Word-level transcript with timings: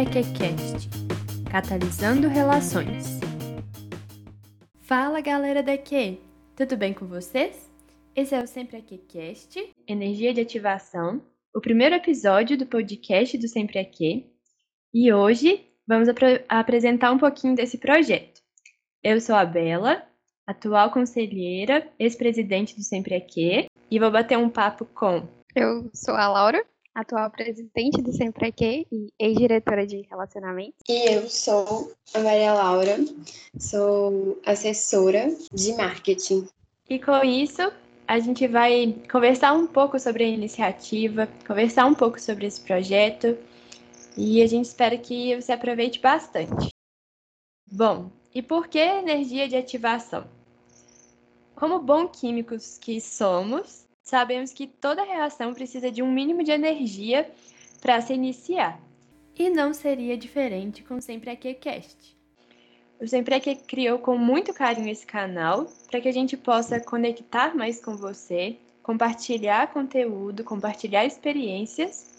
AQCast 0.00 0.88
Catalisando 1.50 2.26
Relações. 2.26 3.20
Fala 4.80 5.20
galera 5.20 5.62
da 5.62 5.76
Q, 5.76 6.18
tudo 6.56 6.74
bem 6.74 6.94
com 6.94 7.06
vocês? 7.06 7.70
Esse 8.16 8.34
é 8.34 8.42
o 8.42 8.46
Sempre 8.46 8.78
AQCast, 8.78 9.74
Energia 9.86 10.32
de 10.32 10.40
Ativação, 10.40 11.20
o 11.54 11.60
primeiro 11.60 11.96
episódio 11.96 12.56
do 12.56 12.64
podcast 12.64 13.36
do 13.36 13.46
Sempre 13.46 13.78
Aqui. 13.78 14.32
E 14.94 15.12
hoje 15.12 15.66
vamos 15.86 16.08
ap 16.08 16.18
apresentar 16.48 17.12
um 17.12 17.18
pouquinho 17.18 17.54
desse 17.54 17.76
projeto. 17.76 18.40
Eu 19.04 19.20
sou 19.20 19.34
a 19.34 19.44
Bela, 19.44 20.02
atual 20.46 20.90
conselheira, 20.90 21.86
ex-presidente 21.98 22.74
do 22.74 22.82
Sempre 22.82 23.14
Aqui, 23.16 23.66
e 23.90 23.98
vou 23.98 24.10
bater 24.10 24.38
um 24.38 24.48
papo 24.48 24.86
com. 24.86 25.28
Eu 25.54 25.90
sou 25.92 26.14
a 26.14 26.26
Laura, 26.26 26.64
atual 26.94 27.30
presidente 27.30 28.02
do 28.02 28.12
Sempre 28.12 28.48
Aqui 28.48 28.86
e 28.90 29.12
ex-diretora 29.18 29.86
de 29.86 30.02
relacionamento. 30.10 30.74
E 30.88 31.14
eu 31.14 31.28
sou 31.28 31.92
a 32.14 32.20
Maria 32.20 32.54
Laura, 32.54 32.96
sou 33.58 34.40
assessora 34.44 35.34
de 35.52 35.72
marketing. 35.74 36.48
E 36.88 36.98
com 36.98 37.24
isso, 37.24 37.62
a 38.06 38.18
gente 38.18 38.46
vai 38.48 38.96
conversar 39.10 39.52
um 39.52 39.66
pouco 39.66 39.98
sobre 39.98 40.24
a 40.24 40.28
iniciativa, 40.28 41.28
conversar 41.46 41.86
um 41.86 41.94
pouco 41.94 42.20
sobre 42.20 42.46
esse 42.46 42.60
projeto 42.60 43.38
e 44.16 44.42
a 44.42 44.46
gente 44.46 44.64
espera 44.64 44.98
que 44.98 45.40
você 45.40 45.52
aproveite 45.52 46.00
bastante. 46.00 46.70
Bom, 47.70 48.10
e 48.34 48.42
por 48.42 48.66
que 48.66 48.78
energia 48.78 49.48
de 49.48 49.56
ativação? 49.56 50.26
Como 51.54 51.78
bons 51.78 52.10
químicos 52.18 52.78
que 52.78 53.00
somos, 53.00 53.86
sabemos 54.02 54.52
que 54.52 54.66
toda 54.66 55.02
reação 55.04 55.54
precisa 55.54 55.90
de 55.90 56.02
um 56.02 56.10
mínimo 56.10 56.42
de 56.42 56.50
energia 56.50 57.30
para 57.80 58.00
se 58.00 58.12
iniciar. 58.12 58.80
E 59.38 59.48
não 59.48 59.72
seria 59.72 60.16
diferente 60.16 60.82
com 60.82 60.96
o 60.96 61.02
Sempre 61.02 61.30
Aqui 61.30 61.54
Cast. 61.54 62.16
O 63.00 63.06
Sempre 63.06 63.34
Aqui 63.34 63.56
criou 63.56 63.98
com 63.98 64.18
muito 64.18 64.52
carinho 64.52 64.90
esse 64.90 65.06
canal 65.06 65.66
para 65.90 66.00
que 66.00 66.08
a 66.08 66.12
gente 66.12 66.36
possa 66.36 66.78
conectar 66.78 67.56
mais 67.56 67.82
com 67.82 67.96
você, 67.96 68.58
compartilhar 68.82 69.72
conteúdo, 69.72 70.44
compartilhar 70.44 71.06
experiências 71.06 72.10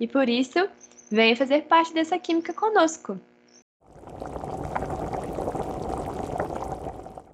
e 0.00 0.08
por 0.08 0.28
isso 0.28 0.58
venha 1.10 1.36
fazer 1.36 1.64
parte 1.64 1.92
dessa 1.92 2.18
química 2.18 2.54
conosco. 2.54 3.20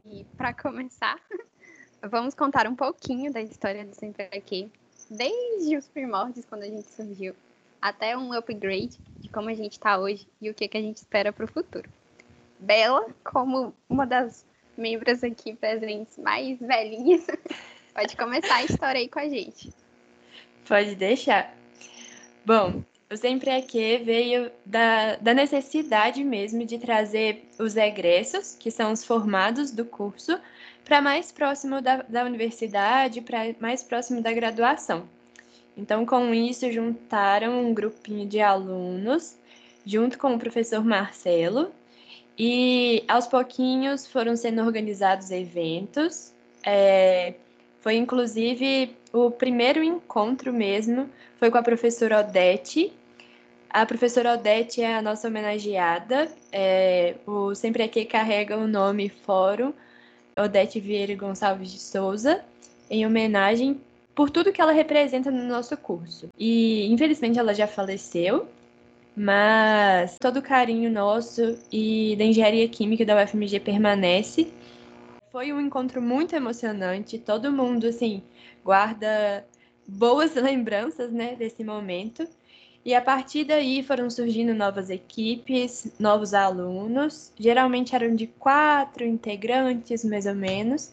E 0.04 0.24
para 0.36 0.52
começar, 0.52 1.16
vamos 2.02 2.34
contar 2.34 2.66
um 2.66 2.74
pouquinho 2.74 3.32
da 3.32 3.40
história 3.40 3.84
do 3.84 3.94
Sempre 3.94 4.24
Aqui, 4.24 4.70
desde 5.10 5.76
os 5.76 5.88
primórdios, 5.88 6.44
quando 6.44 6.62
a 6.62 6.68
gente 6.68 6.88
surgiu, 6.90 7.34
até 7.80 8.16
um 8.16 8.32
upgrade 8.32 8.98
de 9.18 9.28
como 9.28 9.48
a 9.48 9.54
gente 9.54 9.72
está 9.72 9.98
hoje 9.98 10.26
e 10.40 10.50
o 10.50 10.54
que, 10.54 10.68
que 10.68 10.76
a 10.76 10.82
gente 10.82 10.98
espera 10.98 11.32
para 11.32 11.44
o 11.44 11.48
futuro. 11.48 11.88
Bela, 12.58 13.06
como 13.24 13.72
uma 13.88 14.06
das 14.06 14.44
membros 14.76 15.22
aqui 15.22 15.54
presentes 15.54 16.18
mais 16.18 16.58
velhinhas, 16.58 17.26
pode 17.94 18.16
começar 18.16 18.56
a 18.56 18.64
história 18.64 19.00
aí 19.00 19.08
com 19.08 19.18
a 19.18 19.28
gente. 19.28 19.72
Pode 20.66 20.94
deixar. 20.96 21.54
Bom, 22.44 22.82
o 23.10 23.16
Sempre 23.16 23.50
Aqui 23.50 23.98
veio 23.98 24.50
da, 24.66 25.16
da 25.16 25.32
necessidade 25.32 26.22
mesmo 26.22 26.64
de 26.66 26.78
trazer 26.78 27.48
os 27.58 27.76
egressos, 27.76 28.54
que 28.54 28.70
são 28.70 28.92
os 28.92 29.04
formados 29.04 29.70
do 29.70 29.84
curso, 29.84 30.38
para 30.88 31.02
mais 31.02 31.30
próximo 31.30 31.82
da, 31.82 31.96
da 32.08 32.24
universidade, 32.24 33.20
para 33.20 33.54
mais 33.60 33.82
próximo 33.82 34.22
da 34.22 34.32
graduação. 34.32 35.06
Então, 35.76 36.06
com 36.06 36.32
isso, 36.32 36.72
juntaram 36.72 37.60
um 37.60 37.74
grupinho 37.74 38.26
de 38.26 38.40
alunos, 38.40 39.36
junto 39.84 40.18
com 40.18 40.34
o 40.34 40.38
professor 40.38 40.82
Marcelo, 40.82 41.70
e 42.38 43.04
aos 43.06 43.26
pouquinhos 43.26 44.06
foram 44.06 44.34
sendo 44.34 44.62
organizados 44.62 45.30
eventos. 45.30 46.32
É, 46.64 47.34
foi 47.80 47.96
inclusive 47.96 48.96
o 49.12 49.30
primeiro 49.30 49.82
encontro 49.82 50.52
mesmo, 50.52 51.08
foi 51.38 51.50
com 51.50 51.58
a 51.58 51.62
professora 51.62 52.20
Odete. 52.20 52.92
A 53.68 53.84
professora 53.84 54.32
Odete 54.32 54.80
é 54.80 54.94
a 54.96 55.02
nossa 55.02 55.28
homenageada. 55.28 56.28
É, 56.50 57.16
o 57.26 57.54
Sempre 57.54 57.82
Aqui 57.82 58.06
carrega 58.06 58.56
o 58.56 58.66
nome 58.66 59.10
Fórum 59.10 59.74
Odete 60.38 60.80
Vieira 60.80 61.14
Gonçalves 61.14 61.70
de 61.70 61.78
Souza, 61.78 62.44
em 62.90 63.06
homenagem 63.06 63.80
por 64.14 64.30
tudo 64.30 64.52
que 64.52 64.60
ela 64.60 64.72
representa 64.72 65.30
no 65.30 65.44
nosso 65.44 65.76
curso. 65.76 66.28
E 66.38 66.86
infelizmente 66.92 67.38
ela 67.38 67.54
já 67.54 67.66
faleceu, 67.66 68.48
mas 69.16 70.16
todo 70.20 70.38
o 70.38 70.42
carinho 70.42 70.90
nosso 70.90 71.58
e 71.72 72.16
da 72.16 72.24
engenharia 72.24 72.68
química 72.68 73.04
da 73.04 73.16
UFMG 73.16 73.60
permanece. 73.60 74.52
Foi 75.30 75.52
um 75.52 75.60
encontro 75.60 76.00
muito 76.00 76.34
emocionante, 76.34 77.18
todo 77.18 77.52
mundo 77.52 77.86
assim 77.86 78.22
guarda 78.64 79.46
boas 79.86 80.34
lembranças, 80.36 81.12
né, 81.12 81.34
desse 81.36 81.64
momento. 81.64 82.26
E 82.84 82.94
a 82.94 83.02
partir 83.02 83.44
daí 83.44 83.82
foram 83.82 84.08
surgindo 84.08 84.54
novas 84.54 84.88
equipes, 84.88 85.92
novos 85.98 86.32
alunos, 86.32 87.32
geralmente 87.38 87.94
eram 87.94 88.14
de 88.14 88.26
quatro 88.26 89.04
integrantes, 89.04 90.04
mais 90.04 90.26
ou 90.26 90.34
menos. 90.34 90.92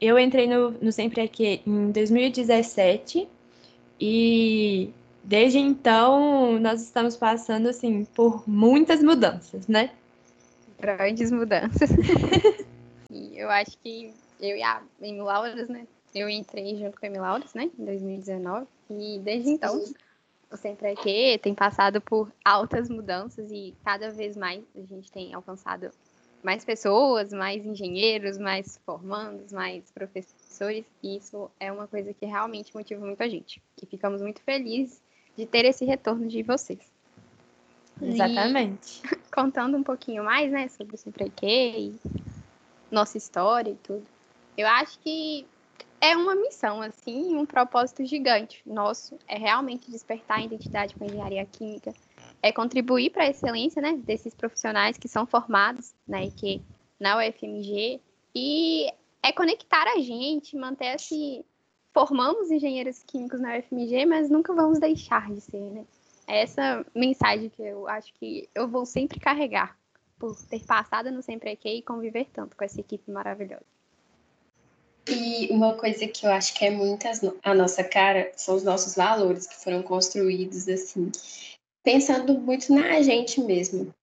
Eu 0.00 0.18
entrei 0.18 0.46
no, 0.46 0.70
no 0.70 0.90
Sempre 0.90 1.20
Aqui 1.20 1.60
em 1.66 1.90
2017 1.90 3.28
e 4.00 4.90
desde 5.22 5.58
então 5.58 6.58
nós 6.58 6.80
estamos 6.80 7.16
passando 7.16 7.68
assim 7.68 8.04
por 8.04 8.48
muitas 8.48 9.02
mudanças, 9.02 9.66
né? 9.66 9.90
Grandes 10.78 11.30
mudanças. 11.30 11.90
eu 13.34 13.50
acho 13.50 13.76
que 13.78 14.14
eu 14.40 14.56
e 14.56 14.62
a 14.62 14.80
Amy 15.02 15.20
Lauras, 15.20 15.68
né? 15.68 15.86
Eu 16.14 16.30
entrei 16.30 16.76
junto 16.76 16.98
com 16.98 17.04
a 17.04 17.08
Amy 17.10 17.18
Lauras, 17.18 17.52
né? 17.52 17.70
Em 17.78 17.84
2019 17.84 18.66
e 18.90 19.18
desde 19.18 19.50
então 19.50 19.84
o 20.50 20.56
Sempre 20.56 20.88
Aqui 20.88 21.38
tem 21.38 21.54
passado 21.54 22.00
por 22.00 22.30
altas 22.44 22.88
mudanças 22.88 23.50
e 23.50 23.74
cada 23.84 24.10
vez 24.10 24.36
mais 24.36 24.62
a 24.74 24.80
gente 24.80 25.10
tem 25.10 25.32
alcançado 25.32 25.90
mais 26.42 26.64
pessoas, 26.64 27.32
mais 27.32 27.64
engenheiros, 27.64 28.38
mais 28.38 28.78
formandos, 28.84 29.52
mais 29.52 29.90
professores, 29.90 30.84
e 31.02 31.16
isso 31.16 31.50
é 31.60 31.70
uma 31.70 31.86
coisa 31.86 32.14
que 32.14 32.24
realmente 32.24 32.74
motiva 32.74 33.04
muito 33.04 33.22
a 33.22 33.28
gente. 33.28 33.62
E 33.80 33.86
ficamos 33.86 34.22
muito 34.22 34.40
felizes 34.42 35.02
de 35.36 35.46
ter 35.46 35.64
esse 35.66 35.84
retorno 35.84 36.26
de 36.26 36.42
vocês. 36.42 36.80
Exatamente. 38.00 39.02
E, 39.04 39.16
contando 39.30 39.76
um 39.76 39.82
pouquinho 39.82 40.24
mais, 40.24 40.50
né, 40.50 40.68
sobre 40.68 40.94
o 40.94 40.98
Sempre 40.98 41.24
Aqui, 41.24 41.94
nossa 42.90 43.18
história 43.18 43.70
e 43.70 43.76
tudo. 43.76 44.04
Eu 44.56 44.66
acho 44.66 44.98
que 45.00 45.46
é 46.00 46.16
uma 46.16 46.34
missão, 46.34 46.80
assim, 46.80 47.36
um 47.36 47.44
propósito 47.44 48.04
gigante 48.04 48.62
nosso. 48.64 49.18
É 49.28 49.36
realmente 49.36 49.90
despertar 49.90 50.38
a 50.38 50.44
identidade 50.44 50.94
com 50.94 51.04
a 51.04 51.06
engenharia 51.06 51.44
química, 51.44 51.92
é 52.42 52.50
contribuir 52.50 53.10
para 53.10 53.24
a 53.24 53.28
excelência, 53.28 53.82
né, 53.82 53.92
desses 53.96 54.34
profissionais 54.34 54.96
que 54.96 55.08
são 55.08 55.26
formados, 55.26 55.94
né, 56.08 56.30
que 56.30 56.62
na 56.98 57.18
UFMG 57.18 58.00
e 58.34 58.86
é 59.22 59.32
conectar 59.32 59.86
a 59.86 59.98
gente, 59.98 60.56
manter 60.56 60.94
esse 60.94 61.44
formamos 61.92 62.50
engenheiros 62.50 63.02
químicos 63.02 63.40
na 63.40 63.58
UFMG, 63.58 64.06
mas 64.06 64.30
nunca 64.30 64.54
vamos 64.54 64.78
deixar 64.78 65.30
de 65.32 65.40
ser, 65.40 65.70
né? 65.70 65.84
É 66.26 66.42
essa 66.42 66.86
mensagem 66.94 67.48
que 67.48 67.60
eu 67.60 67.88
acho 67.88 68.14
que 68.14 68.48
eu 68.54 68.68
vou 68.68 68.86
sempre 68.86 69.18
carregar 69.18 69.76
por 70.16 70.36
ter 70.44 70.64
passado 70.64 71.10
no 71.10 71.22
Sempre 71.22 71.50
Aqui 71.50 71.78
e 71.78 71.82
conviver 71.82 72.28
tanto 72.32 72.56
com 72.56 72.62
essa 72.62 72.80
equipe 72.80 73.10
maravilhosa. 73.10 73.64
E 75.08 75.48
uma 75.50 75.74
coisa 75.74 76.06
que 76.06 76.26
eu 76.26 76.30
acho 76.30 76.54
que 76.54 76.64
é 76.64 76.70
muito 76.70 77.06
a 77.42 77.54
nossa 77.54 77.82
cara 77.82 78.30
são 78.36 78.54
os 78.54 78.62
nossos 78.62 78.94
valores 78.94 79.46
que 79.46 79.56
foram 79.56 79.82
construídos 79.82 80.68
assim, 80.68 81.10
pensando 81.82 82.34
muito 82.38 82.72
na 82.72 83.00
gente 83.02 83.40
mesmo, 83.40 83.94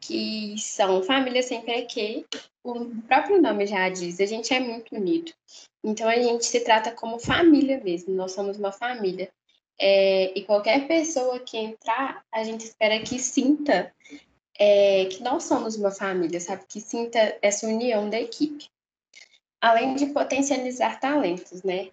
que 0.00 0.54
são 0.58 1.02
família 1.02 1.42
sempre 1.42 1.74
aqui. 1.74 2.24
O 2.64 2.86
próprio 3.06 3.40
nome 3.40 3.66
já 3.66 3.88
diz, 3.88 4.20
a 4.20 4.26
gente 4.26 4.52
é 4.54 4.60
muito 4.60 4.94
unido. 4.94 5.32
Então 5.84 6.08
a 6.08 6.16
gente 6.16 6.44
se 6.46 6.60
trata 6.60 6.90
como 6.90 7.18
família 7.18 7.80
mesmo, 7.82 8.14
nós 8.14 8.32
somos 8.32 8.56
uma 8.56 8.72
família. 8.72 9.28
É, 9.78 10.32
e 10.34 10.42
qualquer 10.42 10.86
pessoa 10.88 11.38
que 11.40 11.58
entrar, 11.58 12.24
a 12.32 12.42
gente 12.42 12.64
espera 12.64 12.98
que 13.00 13.18
sinta 13.18 13.92
é, 14.58 15.04
que 15.06 15.22
nós 15.22 15.44
somos 15.44 15.76
uma 15.76 15.90
família, 15.90 16.40
sabe? 16.40 16.64
Que 16.66 16.80
sinta 16.80 17.36
essa 17.42 17.66
união 17.66 18.08
da 18.08 18.18
equipe 18.18 18.70
além 19.66 19.96
de 19.96 20.06
potencializar 20.06 21.00
talentos, 21.00 21.62
né? 21.64 21.88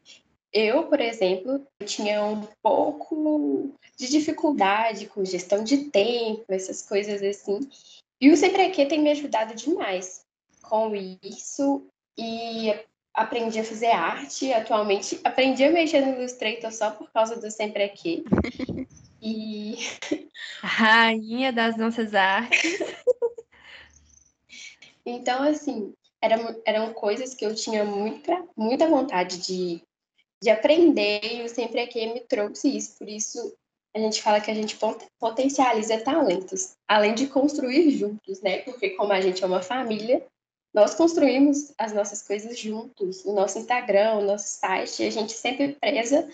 Eu, 0.52 0.84
por 0.84 1.02
exemplo, 1.02 1.66
tinha 1.84 2.24
um 2.24 2.48
pouco 2.62 3.74
de 3.98 4.08
dificuldade 4.08 5.08
com 5.08 5.26
gestão 5.26 5.64
de 5.64 5.86
tempo, 5.86 6.46
essas 6.50 6.84
coisas 6.84 7.24
assim. 7.24 7.60
E 8.22 8.30
o 8.30 8.38
Sempre 8.38 8.62
Aqui 8.62 8.86
tem 8.86 9.02
me 9.02 9.10
ajudado 9.10 9.56
demais 9.56 10.24
com 10.62 10.94
isso 11.24 11.88
e 12.16 12.72
aprendi 13.12 13.60
a 13.60 13.64
fazer 13.64 13.88
arte. 13.88 14.54
Atualmente 14.54 15.20
aprendi 15.24 15.64
a 15.64 15.72
mexer 15.72 16.02
no 16.02 16.20
Illustrator 16.20 16.72
só 16.72 16.92
por 16.92 17.12
causa 17.12 17.36
do 17.36 17.50
Sempre 17.50 17.82
Aqui. 17.90 18.24
E. 19.20 19.78
Rainha 20.62 21.52
das 21.52 21.76
nossas 21.76 22.14
artes. 22.14 22.80
então, 25.04 25.42
assim, 25.42 25.96
eram, 26.24 26.62
eram 26.66 26.94
coisas 26.94 27.34
que 27.34 27.46
eu 27.46 27.54
tinha 27.54 27.84
muita, 27.84 28.48
muita 28.56 28.88
vontade 28.88 29.40
de, 29.40 29.84
de 30.42 30.50
aprender 30.50 31.20
e 31.22 31.44
o 31.44 31.50
Sempre 31.50 31.82
Aqui 31.82 32.08
me 32.14 32.22
trouxe 32.22 32.78
isso. 32.78 32.98
Por 32.98 33.10
isso, 33.10 33.54
a 33.94 34.00
gente 34.00 34.22
fala 34.22 34.40
que 34.40 34.50
a 34.50 34.54
gente 34.54 34.80
potencializa 35.20 36.00
talentos, 36.02 36.76
além 36.88 37.14
de 37.14 37.28
construir 37.28 37.92
juntos, 37.92 38.42
né? 38.42 38.60
Porque 38.60 38.92
como 38.92 39.12
a 39.12 39.20
gente 39.20 39.44
é 39.44 39.48
uma 39.48 39.62
família, 39.62 40.26
nós 40.74 40.96
construímos 40.96 41.74
as 41.78 41.92
nossas 41.92 42.22
coisas 42.26 42.58
juntos, 42.58 43.26
o 43.26 43.34
nosso 43.34 43.60
Instagram, 43.60 44.14
o 44.14 44.26
nosso 44.26 44.48
site, 44.48 45.04
a 45.04 45.12
gente 45.12 45.34
sempre 45.34 45.74
preza 45.74 46.28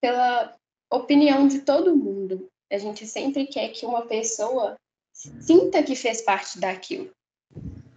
pela 0.00 0.56
opinião 0.90 1.46
de 1.46 1.60
todo 1.60 1.94
mundo. 1.94 2.48
A 2.72 2.78
gente 2.78 3.06
sempre 3.06 3.46
quer 3.46 3.68
que 3.68 3.84
uma 3.84 4.06
pessoa 4.06 4.76
sinta 5.12 5.82
que 5.82 5.94
fez 5.94 6.22
parte 6.22 6.58
daquilo. 6.58 7.10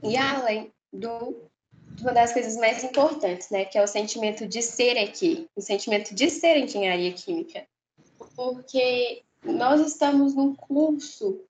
E 0.03 0.15
além 0.15 0.71
do 0.91 1.49
uma 2.01 2.13
das 2.13 2.31
coisas 2.31 2.55
mais 2.55 2.83
importantes, 2.83 3.49
né, 3.49 3.65
que 3.65 3.77
é 3.77 3.83
o 3.83 3.87
sentimento 3.87 4.47
de 4.47 4.61
ser 4.61 4.97
aqui, 4.97 5.49
o 5.53 5.61
sentimento 5.61 6.15
de 6.15 6.29
ser 6.29 6.55
engenharia 6.57 7.11
química 7.11 7.67
porque 8.39 9.23
nós 9.43 9.85
estamos 9.85 10.33
num 10.33 10.55
curso 10.55 11.43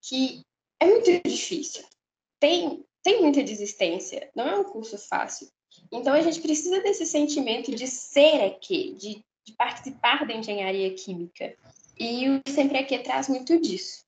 que 0.00 0.42
é 0.78 0.86
muito 0.86 1.28
difícil. 1.28 1.84
Tem, 2.38 2.84
tem 3.02 3.20
muita 3.20 3.42
desistência, 3.42 4.30
não 4.32 4.46
é 4.46 4.56
um 4.56 4.62
curso 4.62 4.96
fácil. 4.96 5.48
Então 5.90 6.14
a 6.14 6.20
gente 6.20 6.40
precisa 6.40 6.80
desse 6.80 7.04
sentimento 7.04 7.74
de 7.74 7.88
ser 7.88 8.44
aqui, 8.44 8.94
de, 8.94 9.24
de 9.44 9.56
participar 9.56 10.24
da 10.24 10.34
engenharia 10.34 10.94
química. 10.94 11.56
E 11.98 12.28
o 12.28 12.40
Sempre 12.48 12.78
Aqui 12.78 12.96
traz 13.00 13.28
muito 13.28 13.60
disso. 13.60 14.05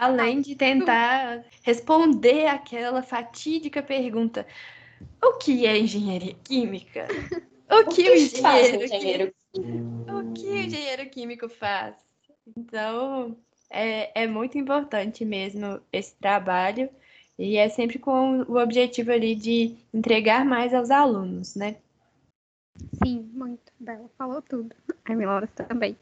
Além 0.00 0.40
de 0.40 0.56
tentar 0.56 1.44
responder 1.62 2.46
aquela 2.46 3.02
fatídica 3.02 3.82
pergunta: 3.82 4.46
o 5.22 5.34
que 5.34 5.66
é 5.66 5.78
engenharia 5.78 6.34
química? 6.42 7.06
O 7.70 7.84
que 7.84 8.02
o, 8.02 8.04
que 8.04 8.10
o 8.10 8.14
engenheiro, 8.14 8.84
engenheiro 8.84 9.34
o 10.08 10.32
que 10.34 10.46
o 10.46 10.64
engenheiro 10.64 11.10
químico 11.10 11.48
faz? 11.48 11.94
Então, 12.56 13.36
é, 13.70 14.22
é 14.22 14.26
muito 14.26 14.56
importante 14.56 15.24
mesmo 15.24 15.80
esse 15.92 16.14
trabalho 16.16 16.88
e 17.38 17.56
é 17.56 17.68
sempre 17.68 17.98
com 17.98 18.42
o 18.42 18.56
objetivo 18.56 19.12
ali 19.12 19.34
de 19.34 19.76
entregar 19.92 20.44
mais 20.44 20.72
aos 20.72 20.90
alunos, 20.90 21.54
né? 21.54 21.76
Sim, 23.04 23.30
muito. 23.32 23.72
Bela 23.78 24.08
falou 24.16 24.40
tudo. 24.40 24.74
A 25.04 25.14
Milora 25.14 25.46
também. 25.46 25.96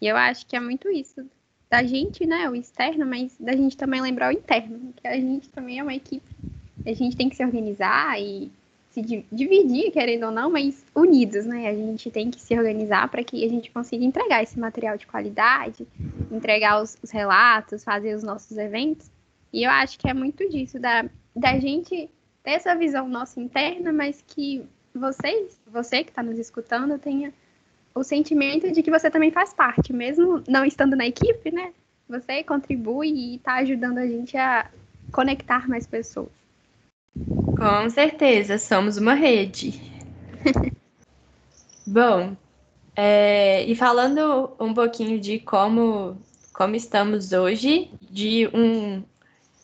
E 0.00 0.06
eu 0.06 0.16
acho 0.16 0.46
que 0.46 0.56
é 0.56 0.60
muito 0.60 0.88
isso. 0.90 1.28
Da 1.72 1.82
gente, 1.82 2.26
né, 2.26 2.50
o 2.50 2.54
externo, 2.54 3.06
mas 3.06 3.34
da 3.40 3.56
gente 3.56 3.78
também 3.78 4.02
lembrar 4.02 4.28
o 4.28 4.36
interno, 4.36 4.92
que 4.94 5.08
a 5.08 5.14
gente 5.14 5.48
também 5.48 5.78
é 5.78 5.82
uma 5.82 5.94
equipe. 5.94 6.36
A 6.84 6.92
gente 6.92 7.16
tem 7.16 7.30
que 7.30 7.36
se 7.36 7.42
organizar 7.42 8.20
e 8.20 8.52
se 8.90 9.00
dividir, 9.32 9.90
querendo 9.90 10.26
ou 10.26 10.30
não, 10.30 10.50
mas 10.50 10.84
unidos, 10.94 11.46
né? 11.46 11.66
A 11.68 11.74
gente 11.74 12.10
tem 12.10 12.30
que 12.30 12.38
se 12.38 12.54
organizar 12.54 13.08
para 13.08 13.24
que 13.24 13.42
a 13.42 13.48
gente 13.48 13.70
consiga 13.70 14.04
entregar 14.04 14.42
esse 14.42 14.60
material 14.60 14.98
de 14.98 15.06
qualidade, 15.06 15.86
entregar 16.30 16.82
os, 16.82 16.98
os, 17.02 17.10
relatos, 17.10 17.82
fazer 17.82 18.14
os 18.14 18.22
nossos 18.22 18.54
eventos. 18.58 19.10
E 19.50 19.64
eu 19.64 19.70
acho 19.70 19.98
que 19.98 20.10
é 20.10 20.12
muito 20.12 20.46
disso, 20.50 20.78
da, 20.78 21.06
da 21.34 21.58
gente 21.58 22.10
ter 22.42 22.50
essa 22.50 22.74
visão 22.74 23.08
nossa 23.08 23.40
interna, 23.40 23.94
mas 23.94 24.22
que 24.26 24.62
vocês, 24.94 25.58
você 25.66 26.04
que 26.04 26.10
está 26.10 26.22
nos 26.22 26.38
escutando, 26.38 26.98
tenha 26.98 27.32
o 27.94 28.02
sentimento 28.02 28.70
de 28.72 28.82
que 28.82 28.90
você 28.90 29.10
também 29.10 29.30
faz 29.30 29.52
parte, 29.52 29.92
mesmo 29.92 30.42
não 30.48 30.64
estando 30.64 30.96
na 30.96 31.06
equipe, 31.06 31.50
né? 31.50 31.72
Você 32.08 32.42
contribui 32.42 33.08
e 33.08 33.36
está 33.36 33.54
ajudando 33.56 33.98
a 33.98 34.06
gente 34.06 34.36
a 34.36 34.70
conectar 35.10 35.68
mais 35.68 35.86
pessoas. 35.86 36.30
Com 37.56 37.90
certeza, 37.90 38.58
somos 38.58 38.96
uma 38.96 39.14
rede. 39.14 39.80
Bom, 41.86 42.36
é, 42.94 43.64
e 43.64 43.74
falando 43.74 44.52
um 44.58 44.74
pouquinho 44.74 45.18
de 45.20 45.38
como, 45.38 46.16
como 46.52 46.74
estamos 46.74 47.32
hoje, 47.32 47.90
de 48.00 48.48
um 48.54 49.02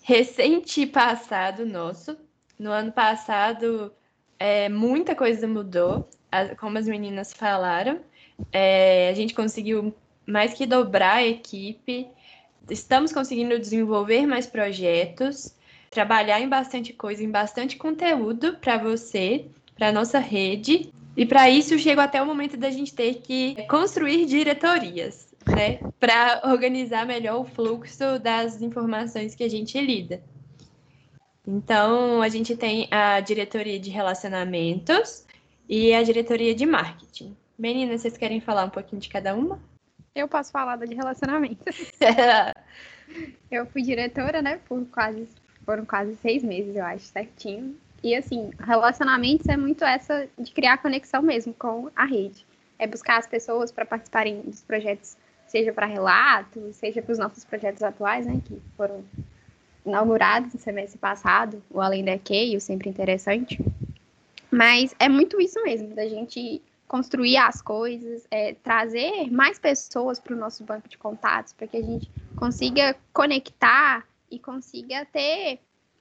recente 0.02 0.86
passado 0.86 1.66
nosso. 1.66 2.16
No 2.58 2.70
ano 2.70 2.90
passado, 2.90 3.92
é, 4.38 4.68
muita 4.68 5.14
coisa 5.14 5.46
mudou, 5.46 6.08
como 6.58 6.78
as 6.78 6.86
meninas 6.86 7.32
falaram. 7.32 8.00
É, 8.52 9.10
a 9.10 9.14
gente 9.14 9.34
conseguiu 9.34 9.94
mais 10.26 10.54
que 10.54 10.66
dobrar 10.66 11.16
a 11.16 11.26
equipe, 11.26 12.06
estamos 12.70 13.12
conseguindo 13.12 13.58
desenvolver 13.58 14.26
mais 14.26 14.46
projetos 14.46 15.56
trabalhar 15.90 16.40
em 16.40 16.48
bastante 16.48 16.92
coisa, 16.92 17.22
em 17.22 17.30
bastante 17.30 17.76
conteúdo 17.76 18.56
para 18.60 18.78
você, 18.78 19.46
para 19.74 19.92
nossa 19.92 20.18
rede. 20.18 20.92
E 21.16 21.26
para 21.26 21.50
isso 21.50 21.78
chegou 21.78 22.04
até 22.04 22.22
o 22.22 22.26
momento 22.26 22.56
da 22.56 22.70
gente 22.70 22.94
ter 22.94 23.14
que 23.14 23.56
construir 23.68 24.24
diretorias, 24.26 25.34
né, 25.46 25.80
para 25.98 26.42
organizar 26.44 27.04
melhor 27.04 27.40
o 27.40 27.44
fluxo 27.44 28.18
das 28.20 28.62
informações 28.62 29.34
que 29.34 29.42
a 29.42 29.50
gente 29.50 29.80
lida. 29.80 30.22
Então, 31.46 32.22
a 32.22 32.28
gente 32.28 32.54
tem 32.54 32.86
a 32.90 33.18
diretoria 33.20 33.80
de 33.80 33.90
relacionamentos 33.90 35.24
e 35.68 35.92
a 35.94 36.02
diretoria 36.02 36.54
de 36.54 36.66
marketing. 36.66 37.34
Meninas, 37.58 38.02
vocês 38.02 38.16
querem 38.16 38.40
falar 38.40 38.64
um 38.64 38.70
pouquinho 38.70 39.02
de 39.02 39.08
cada 39.08 39.34
uma? 39.34 39.58
Eu 40.14 40.28
posso 40.28 40.52
falar 40.52 40.76
da 40.76 40.86
de 40.86 40.94
relacionamentos. 40.94 41.90
eu 43.50 43.66
fui 43.66 43.82
diretora, 43.82 44.40
né, 44.40 44.60
por 44.68 44.86
quase 44.86 45.26
foram 45.64 45.84
quase 45.84 46.14
seis 46.16 46.42
meses, 46.44 46.76
eu 46.76 46.84
acho, 46.84 47.04
certinho. 47.06 47.76
E 48.02 48.14
assim, 48.14 48.50
relacionamentos 48.60 49.46
é 49.48 49.56
muito 49.56 49.84
essa 49.84 50.28
de 50.38 50.52
criar 50.52 50.78
conexão 50.78 51.20
mesmo 51.20 51.52
com 51.52 51.90
a 51.96 52.04
rede. 52.04 52.46
É 52.78 52.86
buscar 52.86 53.18
as 53.18 53.26
pessoas 53.26 53.72
para 53.72 53.84
participarem 53.84 54.40
dos 54.42 54.62
projetos, 54.62 55.16
seja 55.46 55.72
para 55.72 55.84
relatos, 55.84 56.76
seja 56.76 57.02
para 57.02 57.12
os 57.12 57.18
nossos 57.18 57.44
projetos 57.44 57.82
atuais, 57.82 58.24
né, 58.24 58.40
que 58.44 58.62
foram 58.76 59.04
inaugurados 59.84 60.54
no 60.54 60.60
semestre 60.60 60.98
passado, 60.98 61.60
o 61.68 61.80
Além 61.80 62.04
da 62.04 62.16
QI, 62.18 62.56
o 62.56 62.60
Sempre 62.60 62.88
Interessante. 62.88 63.58
Mas 64.48 64.94
é 64.98 65.08
muito 65.08 65.40
isso 65.40 65.60
mesmo, 65.64 65.94
da 65.94 66.08
gente 66.08 66.62
construir 66.88 67.36
as 67.36 67.60
coisas, 67.60 68.26
é, 68.30 68.54
trazer 68.54 69.30
mais 69.30 69.58
pessoas 69.58 70.18
para 70.18 70.34
o 70.34 70.38
nosso 70.38 70.64
banco 70.64 70.88
de 70.88 70.96
contatos, 70.96 71.52
para 71.52 71.66
que 71.66 71.76
a 71.76 71.82
gente 71.82 72.10
consiga 72.34 72.96
conectar 73.12 74.04
e 74.30 74.38
consiga 74.38 75.04
ter 75.06 75.60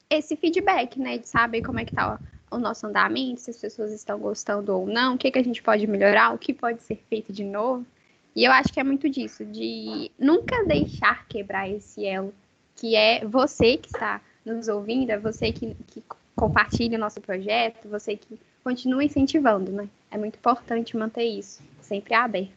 esse 0.10 0.36
feedback, 0.38 0.98
né? 0.98 1.18
De 1.18 1.28
saber 1.28 1.62
como 1.62 1.80
é 1.80 1.86
que 1.86 1.94
tá 1.94 2.18
o 2.50 2.58
nosso 2.58 2.88
andamento, 2.88 3.42
se 3.42 3.50
as 3.50 3.58
pessoas 3.58 3.92
estão 3.92 4.18
gostando 4.18 4.74
ou 4.74 4.88
não, 4.88 5.16
o 5.16 5.18
que, 5.18 5.30
que 5.30 5.38
a 5.38 5.44
gente 5.44 5.62
pode 5.62 5.86
melhorar, 5.86 6.34
o 6.34 6.38
que 6.38 6.54
pode 6.54 6.82
ser 6.82 7.04
feito 7.10 7.34
de 7.34 7.44
novo. 7.44 7.86
E 8.34 8.46
eu 8.46 8.52
acho 8.52 8.72
que 8.72 8.80
é 8.80 8.84
muito 8.84 9.10
disso, 9.10 9.44
de 9.44 10.10
nunca 10.18 10.64
deixar 10.64 11.28
quebrar 11.28 11.70
esse 11.70 12.06
elo, 12.06 12.34
que 12.76 12.96
é 12.96 13.26
você 13.26 13.76
que 13.76 13.88
está 13.88 14.22
nos 14.46 14.70
ouvindo, 14.70 15.10
é 15.10 15.18
você 15.18 15.52
que, 15.52 15.76
que 15.88 16.02
compartilha 16.36 16.98
o 16.98 17.02
nosso 17.02 17.20
projeto, 17.20 17.90
você 17.90 18.16
que 18.16 18.40
continua 18.64 19.04
incentivando, 19.04 19.72
né? 19.72 19.90
É 20.10 20.18
muito 20.18 20.38
importante 20.38 20.96
manter 20.96 21.24
isso 21.24 21.62
sempre 21.82 22.14
aberto. 22.14 22.52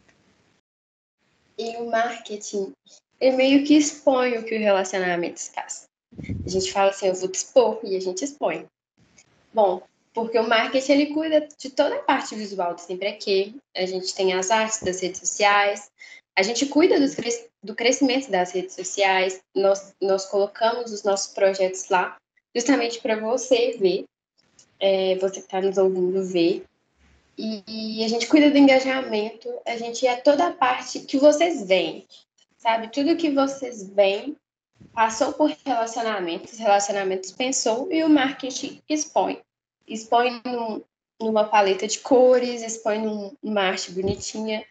E 1.57 1.77
o 1.77 1.89
marketing, 1.89 2.73
ele 3.19 3.35
meio 3.35 3.65
que 3.65 3.75
expõe 3.77 4.37
o 4.37 4.43
que 4.43 4.55
o 4.55 4.59
relacionamento 4.59 5.39
faz. 5.51 5.85
A 6.45 6.49
gente 6.49 6.71
fala 6.71 6.89
assim, 6.89 7.07
eu 7.07 7.13
vou 7.13 7.29
te 7.29 7.35
expor, 7.35 7.79
e 7.83 7.95
a 7.95 7.99
gente 7.99 8.23
expõe. 8.23 8.65
Bom, 9.53 9.81
porque 10.13 10.37
o 10.37 10.47
marketing 10.47 10.91
ele 10.91 11.13
cuida 11.13 11.47
de 11.57 11.69
toda 11.69 11.95
a 11.95 12.03
parte 12.03 12.35
visual 12.35 12.75
do 12.75 12.81
Sempre 12.81 13.07
Aqui. 13.07 13.55
A 13.75 13.85
gente 13.85 14.13
tem 14.13 14.33
as 14.33 14.51
artes 14.51 14.81
das 14.81 15.01
redes 15.01 15.19
sociais, 15.19 15.89
a 16.35 16.43
gente 16.43 16.65
cuida 16.65 16.99
do, 16.99 17.05
do 17.63 17.75
crescimento 17.75 18.31
das 18.31 18.51
redes 18.51 18.75
sociais, 18.75 19.41
nós, 19.55 19.93
nós 20.01 20.25
colocamos 20.25 20.91
os 20.91 21.03
nossos 21.03 21.33
projetos 21.33 21.89
lá, 21.89 22.17
justamente 22.55 22.99
para 23.01 23.19
você 23.19 23.77
ver, 23.77 24.05
é, 24.79 25.15
você 25.17 25.35
que 25.35 25.39
está 25.39 25.61
nos 25.61 25.77
ouvindo 25.77 26.23
ver. 26.23 26.63
E, 27.37 27.63
e, 27.67 28.03
a 28.03 28.07
gente 28.07 28.27
cuida 28.27 28.51
do 28.51 28.57
engajamento, 28.57 29.49
a 29.65 29.77
gente 29.77 30.05
é 30.05 30.15
toda 30.15 30.47
a 30.47 30.51
parte 30.51 30.99
que 30.99 31.17
vocês 31.17 31.65
veem 31.65 32.05
sabe? 32.61 32.89
Tudo 32.89 33.17
que 33.17 33.31
vocês 33.31 33.89
veem 33.89 34.37
passou 34.93 35.33
por 35.33 35.51
relacionamentos, 35.65 36.57
relacionamentos 36.59 37.31
pensou 37.31 37.91
e 37.91 38.03
o 38.03 38.09
marketing 38.09 38.81
expõe. 38.87 39.41
Expõe 39.87 40.39
num, 40.45 40.81
numa 41.19 41.45
paleta 41.45 41.87
de 41.87 41.99
cores, 41.99 42.61
expõe 42.61 42.99
num, 42.99 43.35
numa 43.41 43.63
arte 43.63 43.91
bonitinha 43.91 44.63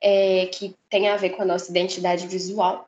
é, 0.00 0.46
que 0.46 0.76
tem 0.90 1.08
a 1.08 1.16
ver 1.16 1.30
com 1.30 1.42
a 1.42 1.46
nossa 1.46 1.70
identidade 1.70 2.26
visual. 2.26 2.86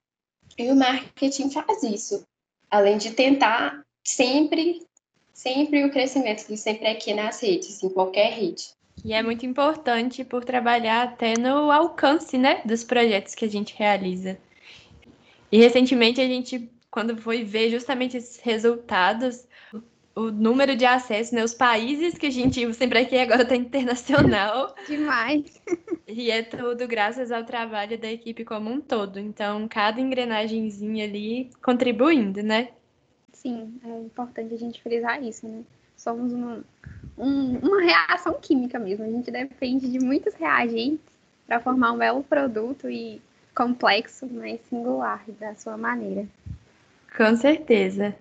E 0.59 0.71
o 0.71 0.77
marketing 0.77 1.51
faz 1.51 1.83
isso, 1.83 2.27
além 2.71 2.99
de 2.99 3.13
tentar 3.13 3.83
sempre, 4.05 4.87
sempre 5.33 5.83
o 5.85 5.91
crescimento, 5.91 6.45
que 6.45 6.59
sempre 6.59 6.87
é 6.87 6.91
aqui 6.93 7.15
nas 7.15 7.41
redes, 7.41 7.83
em 7.83 7.89
qualquer 7.89 8.33
rede. 8.33 8.75
E 9.05 9.13
é 9.13 9.23
muito 9.23 9.45
importante 9.45 10.25
por 10.25 10.45
trabalhar 10.45 11.03
até 11.03 11.35
no 11.39 11.71
alcance, 11.71 12.39
né, 12.39 12.63
dos 12.65 12.85
projetos 12.85 13.35
que 13.35 13.45
a 13.45 13.49
gente 13.49 13.75
realiza. 13.77 14.39
E 15.51 15.59
recentemente 15.59 16.21
a 16.21 16.27
gente, 16.27 16.71
quando 16.91 17.17
foi 17.17 17.43
ver 17.43 17.71
justamente 17.71 18.17
esses 18.17 18.41
resultados, 18.41 19.47
o 20.15 20.31
número 20.31 20.77
de 20.77 20.85
acessos, 20.85 21.33
né, 21.33 21.43
os 21.43 21.55
países 21.55 22.17
que 22.17 22.27
a 22.27 22.31
gente 22.31 22.73
sempre 22.75 23.01
aqui 23.01 23.19
agora 23.19 23.43
está 23.43 23.57
internacional. 23.57 24.75
Demais. 24.87 25.61
E 26.07 26.31
é 26.31 26.43
tudo 26.43 26.87
graças 26.87 27.33
ao 27.33 27.45
trabalho 27.45 27.99
da 27.99 28.11
equipe 28.11 28.45
como 28.45 28.71
um 28.71 28.81
todo. 28.81 29.19
Então, 29.19 29.67
cada 29.69 30.01
engrenagemzinha 30.01 31.05
ali 31.05 31.51
contribuindo, 31.63 32.43
né? 32.43 32.69
Sim, 33.33 33.81
é 33.85 33.89
importante 33.89 34.55
a 34.55 34.59
gente 34.59 34.83
frisar 34.83 35.23
isso, 35.23 35.49
né? 35.49 35.65
Somos 35.97 36.33
uma, 36.33 36.65
um, 37.17 37.59
uma 37.59 37.81
reação 37.81 38.35
química 38.41 38.79
mesmo. 38.79 39.05
A 39.05 39.09
gente 39.09 39.31
depende 39.31 39.91
de 39.91 39.99
muitos 39.99 40.35
reagentes 40.35 41.13
para 41.47 41.61
formar 41.61 41.93
um 41.93 41.99
belo 41.99 42.23
produto 42.23 42.89
e 42.89 43.21
complexo, 43.55 44.27
mas 44.31 44.61
singular 44.69 45.23
da 45.39 45.55
sua 45.55 45.77
maneira. 45.77 46.27
Com 47.17 47.37
certeza. 47.37 48.15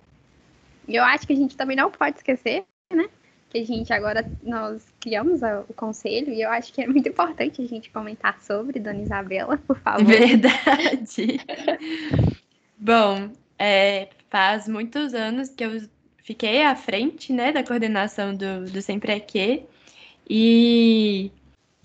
E 0.88 0.95
eu 0.95 1.03
acho 1.03 1.25
que 1.25 1.33
a 1.33 1.36
gente 1.36 1.55
também 1.55 1.77
não 1.77 1.89
pode 1.89 2.17
esquecer, 2.17 2.65
né? 2.93 3.07
Que 3.50 3.60
a 3.60 3.65
gente 3.65 3.93
agora 3.93 4.29
nós 4.43 4.86
criamos 5.00 5.41
o 5.69 5.74
conselho 5.74 6.33
e 6.33 6.41
eu 6.41 6.50
acho 6.50 6.74
que 6.74 6.81
é 6.81 6.88
muito 6.88 7.07
importante 7.07 7.62
a 7.62 7.65
gente 7.65 7.89
comentar 7.89 8.41
sobre, 8.41 8.79
Dona 8.79 9.01
Isabela, 9.01 9.57
por 9.57 9.77
favor. 9.79 10.05
Verdade. 10.05 11.39
Bom, 12.77 13.31
é, 13.57 14.10
faz 14.29 14.67
muitos 14.67 15.13
anos 15.13 15.50
que 15.50 15.63
eu 15.63 15.81
fiquei 16.31 16.63
à 16.63 16.75
frente, 16.75 17.33
né, 17.33 17.51
da 17.51 17.61
coordenação 17.61 18.33
do, 18.33 18.71
do 18.71 18.81
Sempre 18.81 19.11
Aqui 19.11 19.63
e 20.29 21.29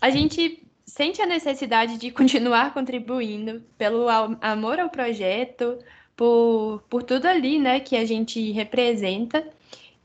a 0.00 0.08
gente 0.08 0.62
sente 0.84 1.20
a 1.20 1.26
necessidade 1.26 1.98
de 1.98 2.12
continuar 2.12 2.72
contribuindo 2.72 3.60
pelo 3.76 4.06
amor 4.40 4.78
ao 4.78 4.88
projeto, 4.88 5.78
por, 6.16 6.82
por 6.88 7.02
tudo 7.02 7.26
ali, 7.26 7.58
né, 7.58 7.80
que 7.80 7.96
a 7.96 8.04
gente 8.04 8.52
representa. 8.52 9.44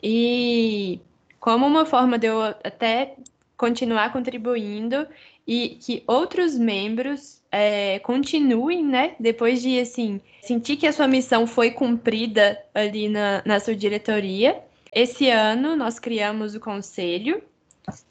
E 0.01 0.99
como 1.39 1.67
uma 1.67 1.85
forma 1.85 2.17
de 2.17 2.27
eu 2.27 2.41
até 2.41 3.15
continuar 3.55 4.11
contribuindo 4.11 5.07
e 5.47 5.77
que 5.81 6.03
outros 6.07 6.57
membros 6.57 7.41
é, 7.51 7.99
continuem, 7.99 8.83
né, 8.83 9.15
depois 9.19 9.61
de, 9.61 9.79
assim, 9.79 10.21
sentir 10.41 10.77
que 10.77 10.87
a 10.87 10.93
sua 10.93 11.07
missão 11.07 11.45
foi 11.45 11.71
cumprida 11.71 12.59
ali 12.73 13.09
na, 13.09 13.41
na 13.45 13.59
sua 13.59 13.75
diretoria. 13.75 14.61
Esse 14.93 15.29
ano 15.29 15.75
nós 15.75 15.99
criamos 15.99 16.55
o 16.55 16.59
conselho, 16.59 17.41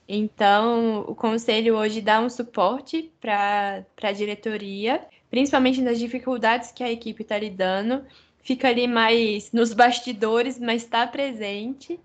então 0.08 1.04
o 1.06 1.14
conselho 1.14 1.76
hoje 1.76 2.00
dá 2.00 2.20
um 2.20 2.28
suporte 2.28 3.10
para 3.20 3.84
a 4.02 4.12
diretoria 4.12 5.00
principalmente 5.30 5.80
nas 5.80 5.98
dificuldades 5.98 6.72
que 6.72 6.82
a 6.82 6.90
equipe 6.90 7.22
está 7.22 7.38
lidando, 7.38 8.04
fica 8.42 8.68
ali 8.68 8.86
mais 8.86 9.52
nos 9.52 9.72
bastidores, 9.72 10.58
mas 10.58 10.82
está 10.82 11.06
presente. 11.06 11.98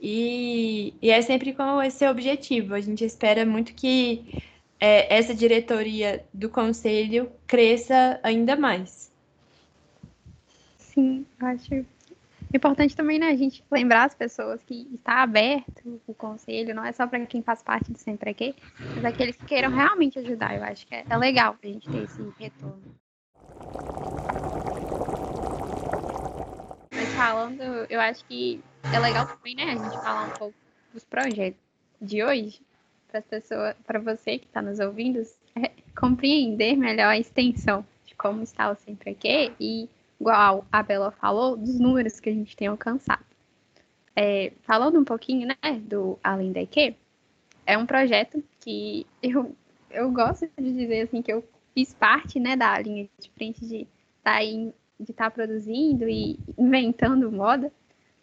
E, 0.00 0.94
e, 1.02 1.10
é 1.10 1.20
sempre 1.22 1.52
com 1.52 1.82
esse 1.82 2.06
objetivo. 2.06 2.74
A 2.74 2.80
gente 2.80 3.04
espera 3.04 3.44
muito 3.44 3.74
que 3.74 4.40
é, 4.80 5.16
essa 5.16 5.34
diretoria 5.34 6.24
do 6.32 6.48
conselho 6.48 7.30
cresça 7.46 8.20
ainda 8.22 8.56
mais. 8.56 9.10
Sim, 10.78 11.26
acho 11.40 11.84
Importante 12.54 12.96
também, 12.96 13.18
né, 13.18 13.28
a 13.28 13.36
gente 13.36 13.62
lembrar 13.70 14.04
as 14.04 14.14
pessoas 14.14 14.62
que 14.64 14.88
está 14.94 15.22
aberto 15.22 16.00
o 16.06 16.14
conselho, 16.14 16.74
não 16.74 16.82
é 16.84 16.92
só 16.92 17.06
para 17.06 17.24
quem 17.26 17.42
faz 17.42 17.62
parte 17.62 17.92
do 17.92 17.98
Sempre 17.98 18.30
Aqui, 18.30 18.54
mas 18.94 19.04
aqueles 19.04 19.36
que 19.36 19.44
queiram 19.44 19.70
realmente 19.70 20.18
ajudar. 20.18 20.56
Eu 20.56 20.64
acho 20.64 20.86
que 20.86 20.94
é, 20.94 21.04
é 21.08 21.16
legal 21.16 21.56
a 21.62 21.66
gente 21.66 21.88
ter 21.90 22.04
esse 22.04 22.22
retorno. 22.38 22.82
Mas 26.90 27.08
falando, 27.14 27.62
eu 27.90 28.00
acho 28.00 28.24
que 28.24 28.64
é 28.94 28.98
legal 28.98 29.26
também, 29.26 29.54
né, 29.54 29.64
a 29.64 29.76
gente 29.76 30.02
falar 30.02 30.24
um 30.24 30.38
pouco 30.38 30.54
dos 30.94 31.04
projetos 31.04 31.60
de 32.00 32.24
hoje, 32.24 32.62
para 33.08 33.20
as 33.20 33.24
pessoas, 33.24 33.74
para 33.86 33.98
você 33.98 34.38
que 34.38 34.46
está 34.46 34.62
nos 34.62 34.78
ouvindo, 34.78 35.20
é 35.56 35.70
compreender 35.98 36.76
melhor 36.76 37.08
a 37.08 37.18
extensão 37.18 37.84
de 38.06 38.14
como 38.14 38.42
está 38.42 38.70
o 38.70 38.76
Sempre 38.76 39.10
Aqui 39.10 39.52
e 39.58 39.88
igual 40.20 40.66
a 40.70 40.82
Bela 40.82 41.10
falou, 41.10 41.56
dos 41.56 41.78
números 41.78 42.20
que 42.20 42.28
a 42.28 42.32
gente 42.32 42.56
tem 42.56 42.68
alcançado. 42.68 43.24
É, 44.14 44.52
falando 44.62 44.98
um 44.98 45.04
pouquinho, 45.04 45.46
né, 45.46 45.78
do 45.80 46.18
Além 46.22 46.52
da 46.52 46.60
IQ, 46.62 46.96
é 47.64 47.78
um 47.78 47.86
projeto 47.86 48.42
que 48.60 49.06
eu, 49.22 49.54
eu 49.90 50.10
gosto 50.10 50.48
de 50.58 50.72
dizer, 50.72 51.02
assim, 51.02 51.22
que 51.22 51.32
eu 51.32 51.44
fiz 51.72 51.94
parte, 51.94 52.40
né, 52.40 52.56
da 52.56 52.78
linha 52.80 53.08
de 53.18 53.30
frente 53.30 53.64
de 53.64 53.86
tá 54.22 54.42
estar 54.42 55.14
tá 55.14 55.30
produzindo 55.30 56.08
e 56.08 56.38
inventando 56.58 57.30
moda, 57.30 57.72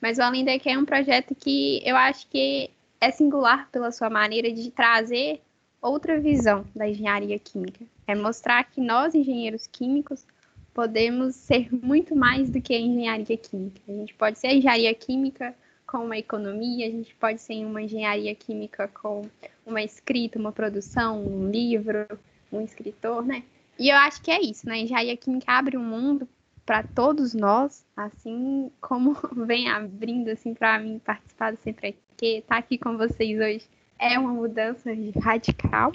mas 0.01 0.17
o 0.17 0.21
Além 0.21 0.43
da 0.43 0.53
IQ 0.53 0.69
é 0.69 0.77
um 0.77 0.85
projeto 0.85 1.33
que 1.33 1.81
eu 1.85 1.95
acho 1.95 2.27
que 2.27 2.69
é 2.99 3.11
singular 3.11 3.69
pela 3.71 3.91
sua 3.91 4.09
maneira 4.09 4.51
de 4.51 4.71
trazer 4.71 5.41
outra 5.81 6.19
visão 6.19 6.65
da 6.75 6.87
engenharia 6.87 7.37
química. 7.37 7.85
É 8.07 8.15
mostrar 8.15 8.63
que 8.63 8.81
nós, 8.81 9.13
engenheiros 9.13 9.67
químicos, 9.67 10.25
podemos 10.73 11.35
ser 11.35 11.69
muito 11.73 12.15
mais 12.15 12.49
do 12.49 12.61
que 12.61 12.73
a 12.73 12.79
engenharia 12.79 13.37
química. 13.37 13.79
A 13.87 13.91
gente 13.91 14.13
pode 14.13 14.39
ser 14.39 14.47
a 14.47 14.53
engenharia 14.53 14.93
química 14.93 15.55
com 15.87 15.99
uma 15.99 16.17
economia, 16.17 16.87
a 16.87 16.91
gente 16.91 17.15
pode 17.15 17.39
ser 17.39 17.65
uma 17.65 17.81
engenharia 17.81 18.33
química 18.35 18.87
com 18.87 19.21
uma 19.65 19.81
escrita, 19.81 20.39
uma 20.39 20.51
produção, 20.51 21.23
um 21.23 21.49
livro, 21.49 22.07
um 22.51 22.61
escritor, 22.61 23.25
né? 23.25 23.43
E 23.77 23.89
eu 23.89 23.95
acho 23.97 24.21
que 24.21 24.31
é 24.31 24.41
isso, 24.41 24.67
né? 24.67 24.75
A 24.75 24.79
engenharia 24.79 25.17
química 25.17 25.51
abre 25.51 25.77
um 25.77 25.83
mundo 25.83 26.27
para 26.65 26.83
todos 26.83 27.33
nós, 27.33 27.85
assim 27.95 28.71
como 28.81 29.15
vem 29.45 29.69
abrindo 29.69 30.29
assim 30.29 30.53
para 30.53 30.79
mim 30.79 30.99
participar 30.99 31.55
sempre 31.57 31.95
aqui, 32.15 32.37
estar 32.37 32.55
tá 32.55 32.59
aqui 32.59 32.77
com 32.77 32.97
vocês 32.97 33.37
hoje 33.37 33.67
é 33.99 34.17
uma 34.17 34.31
mudança 34.31 34.89
radical. 35.21 35.91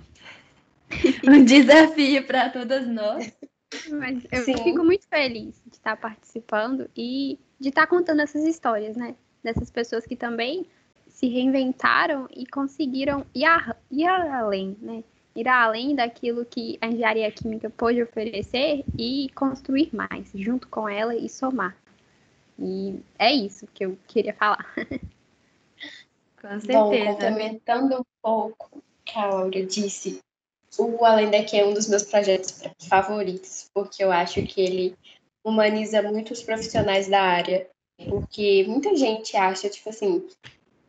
Um 1.24 1.44
desafio 1.44 2.26
para 2.26 2.50
todas 2.50 2.84
nós. 2.88 3.32
Mas 3.92 4.26
eu 4.32 4.42
Sim. 4.42 4.56
fico 4.56 4.82
muito 4.82 5.06
feliz 5.06 5.62
de 5.64 5.76
estar 5.76 5.96
participando 5.96 6.90
e 6.96 7.38
de 7.60 7.68
estar 7.68 7.86
contando 7.86 8.20
essas 8.22 8.42
histórias, 8.42 8.96
né? 8.96 9.14
Dessas 9.40 9.70
pessoas 9.70 10.04
que 10.04 10.16
também 10.16 10.66
se 11.06 11.28
reinventaram 11.28 12.26
e 12.34 12.44
conseguiram 12.44 13.24
ir, 13.32 13.44
a, 13.44 13.76
ir 13.88 14.04
além, 14.08 14.76
né? 14.82 15.04
Ir 15.36 15.46
além 15.46 15.94
daquilo 15.94 16.44
que 16.44 16.76
a 16.80 16.88
engenharia 16.88 17.30
química 17.30 17.70
pôde 17.70 18.02
oferecer 18.02 18.84
e 18.98 19.30
construir 19.36 19.94
mais, 19.94 20.32
junto 20.34 20.66
com 20.66 20.88
ela 20.88 21.14
e 21.14 21.28
somar. 21.28 21.76
E 22.58 22.98
é 23.16 23.32
isso 23.32 23.68
que 23.72 23.84
eu 23.84 23.96
queria 24.08 24.34
falar. 24.34 24.66
Com 26.40 26.60
certeza. 26.60 26.78
Bom, 26.78 27.06
complementando 27.06 28.00
um 28.00 28.04
pouco 28.22 28.78
o 28.78 28.82
que 29.04 29.18
a 29.18 29.26
Laura 29.26 29.66
disse, 29.66 30.20
o 30.78 31.04
Além 31.04 31.30
Daqui 31.30 31.58
é 31.58 31.66
um 31.66 31.74
dos 31.74 31.88
meus 31.88 32.04
projetos 32.04 32.62
favoritos, 32.88 33.68
porque 33.74 34.02
eu 34.02 34.10
acho 34.10 34.42
que 34.42 34.60
ele 34.60 34.96
humaniza 35.44 36.02
muito 36.02 36.32
os 36.32 36.42
profissionais 36.42 37.08
da 37.08 37.20
área, 37.20 37.68
porque 38.08 38.64
muita 38.68 38.96
gente 38.96 39.36
acha, 39.36 39.68
tipo 39.68 39.90
assim, 39.90 40.26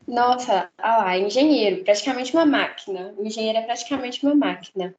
nossa, 0.07 0.69
ah 0.77 0.97
lá, 0.97 1.17
engenheiro, 1.17 1.83
praticamente 1.83 2.33
uma 2.33 2.45
máquina. 2.45 3.13
O 3.17 3.25
engenheiro 3.25 3.57
é 3.57 3.61
praticamente 3.61 4.23
uma 4.25 4.35
máquina. 4.35 4.95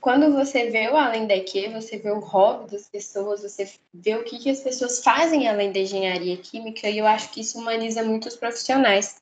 Quando 0.00 0.32
você 0.32 0.70
vê 0.70 0.88
o 0.88 0.96
além 0.96 1.26
daqui, 1.26 1.68
você 1.68 1.96
vê 1.96 2.10
o 2.10 2.20
hobby 2.20 2.70
das 2.70 2.88
pessoas, 2.88 3.42
você 3.42 3.70
vê 3.92 4.14
o 4.16 4.24
que, 4.24 4.38
que 4.38 4.50
as 4.50 4.60
pessoas 4.60 5.02
fazem 5.02 5.48
além 5.48 5.72
da 5.72 5.78
engenharia 5.78 6.36
química, 6.36 6.90
e 6.90 6.98
eu 6.98 7.06
acho 7.06 7.30
que 7.30 7.40
isso 7.40 7.58
humaniza 7.58 8.02
muito 8.02 8.28
os 8.28 8.36
profissionais. 8.36 9.16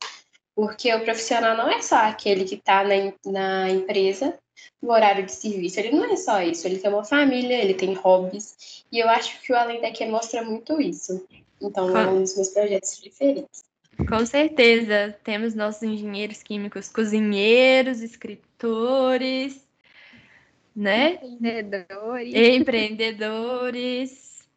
Porque 0.54 0.94
o 0.94 1.00
profissional 1.00 1.56
não 1.56 1.70
é 1.70 1.80
só 1.80 1.96
aquele 1.96 2.44
que 2.44 2.56
está 2.56 2.84
na, 2.84 3.12
na 3.24 3.70
empresa 3.70 4.38
no 4.80 4.90
horário 4.90 5.24
de 5.24 5.32
serviço. 5.32 5.80
Ele 5.80 5.92
não 5.92 6.04
é 6.04 6.16
só 6.16 6.42
isso, 6.42 6.66
ele 6.66 6.78
tem 6.78 6.90
uma 6.90 7.04
família, 7.04 7.62
ele 7.62 7.74
tem 7.74 7.94
hobbies, 7.94 8.84
e 8.90 8.98
eu 8.98 9.08
acho 9.08 9.40
que 9.40 9.52
o 9.52 9.56
Além 9.56 9.80
Daqui 9.80 10.04
mostra 10.06 10.42
muito 10.42 10.80
isso. 10.80 11.26
Então, 11.60 11.96
é 11.96 12.08
um 12.08 12.20
dos 12.20 12.36
meus 12.36 12.48
projetos 12.48 12.98
preferidos. 12.98 13.64
Com 14.08 14.26
certeza, 14.26 15.16
temos 15.22 15.54
nossos 15.54 15.82
engenheiros 15.82 16.42
químicos, 16.42 16.88
cozinheiros, 16.88 18.00
escritores, 18.00 19.64
né? 20.74 21.20
Empreendedores. 21.22 22.34
Empreendedores 22.34 24.48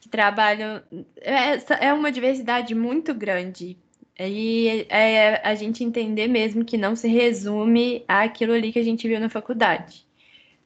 que 0.00 0.08
trabalham. 0.08 0.82
É, 1.16 1.88
é 1.88 1.92
uma 1.92 2.10
diversidade 2.10 2.74
muito 2.74 3.12
grande. 3.12 3.76
E 4.18 4.86
é 4.88 5.46
a 5.46 5.54
gente 5.54 5.84
entender 5.84 6.26
mesmo 6.26 6.64
que 6.64 6.76
não 6.76 6.96
se 6.96 7.06
resume 7.06 8.04
àquilo 8.08 8.52
ali 8.52 8.72
que 8.72 8.78
a 8.78 8.84
gente 8.84 9.06
viu 9.06 9.20
na 9.20 9.28
faculdade. 9.28 10.04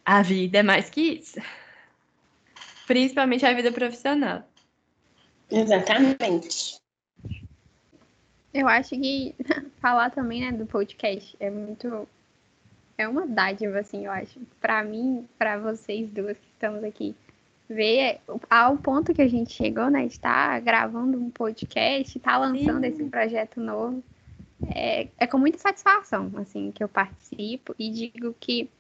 A 0.05 0.23
vida 0.23 0.59
é 0.59 0.63
mais 0.63 0.89
que 0.89 1.01
isso. 1.01 1.39
Principalmente 2.87 3.45
a 3.45 3.53
vida 3.53 3.71
profissional. 3.71 4.43
Exatamente. 5.51 6.77
Eu 8.55 8.69
acho 8.69 8.91
que 8.91 9.35
falar 9.81 10.11
também, 10.11 10.41
né, 10.41 10.53
do 10.53 10.67
podcast 10.67 11.37
é 11.39 11.51
muito 11.51 12.09
é 12.97 13.09
uma 13.09 13.27
dádiva, 13.27 13.81
assim, 13.81 14.07
eu 14.07 14.13
acho. 14.13 14.41
Para 14.61 14.83
mim, 14.85 15.27
para 15.39 15.59
vocês 15.59 16.11
duas 16.11 16.37
que 16.39 16.47
estamos 16.55 16.85
aqui, 16.85 17.15
ver 17.69 18.21
ao 18.51 18.77
ponto 18.77 19.15
que 19.15 19.23
a 19.23 19.29
gente 19.29 19.53
chegou, 19.53 19.91
né? 19.91 20.07
De 20.07 20.13
estar 20.13 20.51
tá 20.51 20.61
gravando 20.61 21.19
um 21.19 21.31
podcast, 21.31 22.17
estar 22.17 22.33
tá 22.33 22.39
lançando 22.39 22.83
Sim. 22.83 22.89
esse 22.89 23.05
projeto 23.05 23.61
novo. 23.61 24.03
É, 24.75 25.09
é 25.19 25.27
com 25.27 25.39
muita 25.39 25.59
satisfação, 25.59 26.31
assim, 26.37 26.71
que 26.71 26.85
eu 26.85 26.89
participo 26.89 27.75
e 27.79 27.91
digo 27.91 28.35
que 28.39 28.71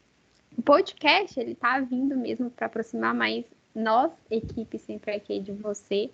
o 0.56 0.62
podcast, 0.62 1.38
ele 1.40 1.54
tá 1.54 1.80
vindo 1.80 2.16
mesmo 2.16 2.50
para 2.50 2.66
aproximar 2.66 3.14
mais 3.14 3.44
nós, 3.74 4.12
equipe 4.30 4.78
sempre 4.78 5.12
aqui 5.12 5.40
de 5.40 5.50
você, 5.50 6.10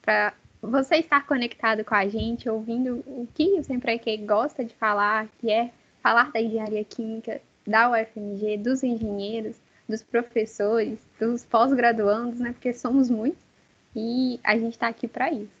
para 0.00 0.32
você 0.62 0.96
estar 0.96 1.26
conectado 1.26 1.84
com 1.84 1.94
a 1.94 2.06
gente, 2.06 2.48
ouvindo 2.48 3.02
o 3.06 3.26
que 3.34 3.58
o 3.58 3.64
Sempre 3.64 3.92
Aqui 3.92 4.16
gosta 4.18 4.64
de 4.64 4.74
falar, 4.74 5.28
que 5.38 5.50
é 5.50 5.70
falar 6.02 6.30
da 6.30 6.40
engenharia 6.40 6.84
química, 6.84 7.40
da 7.66 7.90
UFMG, 7.90 8.58
dos 8.58 8.82
engenheiros, 8.82 9.56
dos 9.90 10.02
professores, 10.02 10.98
dos 11.18 11.44
pós-graduandos, 11.44 12.40
né? 12.40 12.52
Porque 12.52 12.72
somos 12.72 13.10
muitos 13.10 13.38
e 13.94 14.40
a 14.44 14.56
gente 14.56 14.72
está 14.72 14.88
aqui 14.88 15.08
para 15.08 15.30
isso. 15.32 15.60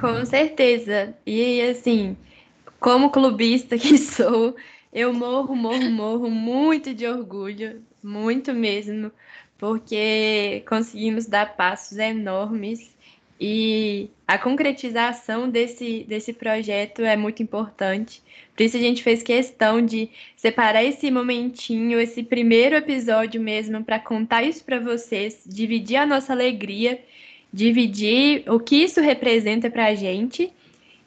Com 0.00 0.24
certeza. 0.24 1.14
E 1.24 1.60
assim, 1.62 2.16
como 2.80 3.10
clubista 3.10 3.78
que 3.78 3.96
sou, 3.98 4.56
eu 4.92 5.12
morro, 5.12 5.54
morro, 5.54 5.90
morro 5.90 6.30
muito 6.30 6.94
de 6.94 7.06
orgulho, 7.06 7.82
muito 8.02 8.52
mesmo, 8.52 9.12
porque 9.58 10.64
conseguimos 10.68 11.26
dar 11.26 11.56
passos 11.56 11.98
enormes 11.98 12.95
e 13.40 14.08
a 14.26 14.38
concretização 14.38 15.48
desse, 15.48 16.04
desse 16.08 16.32
projeto 16.32 17.02
é 17.02 17.16
muito 17.16 17.42
importante. 17.42 18.22
Por 18.54 18.62
isso 18.62 18.76
a 18.76 18.80
gente 18.80 19.02
fez 19.02 19.22
questão 19.22 19.84
de 19.84 20.10
separar 20.36 20.82
esse 20.82 21.10
momentinho, 21.10 22.00
esse 22.00 22.22
primeiro 22.22 22.74
episódio 22.74 23.40
mesmo, 23.40 23.84
para 23.84 23.98
contar 23.98 24.42
isso 24.42 24.64
para 24.64 24.80
vocês, 24.80 25.42
dividir 25.46 25.96
a 25.96 26.06
nossa 26.06 26.32
alegria, 26.32 26.98
dividir 27.52 28.44
o 28.50 28.58
que 28.58 28.76
isso 28.76 29.00
representa 29.00 29.70
para 29.70 29.86
a 29.86 29.94
gente 29.94 30.50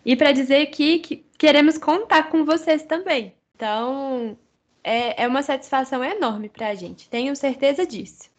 e 0.05 0.15
para 0.15 0.31
dizer 0.31 0.67
que, 0.67 0.99
que 0.99 1.23
queremos 1.37 1.77
contar 1.77 2.29
com 2.29 2.45
vocês 2.45 2.83
também. 2.83 3.33
Então, 3.55 4.37
é, 4.83 5.23
é 5.23 5.27
uma 5.27 5.41
satisfação 5.41 6.03
enorme 6.03 6.47
para 6.49 6.69
a 6.69 6.75
gente, 6.75 7.09
tenho 7.09 7.35
certeza 7.35 7.85
disso. 7.85 8.29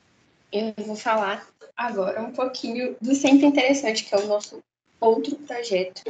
Eu 0.52 0.74
vou 0.78 0.96
falar 0.96 1.46
agora 1.76 2.20
um 2.20 2.32
pouquinho 2.32 2.96
do 3.00 3.14
Sempre 3.14 3.46
Interessante, 3.46 4.04
que 4.04 4.14
é 4.14 4.18
o 4.18 4.26
nosso 4.26 4.62
outro 5.00 5.36
projeto. 5.36 6.02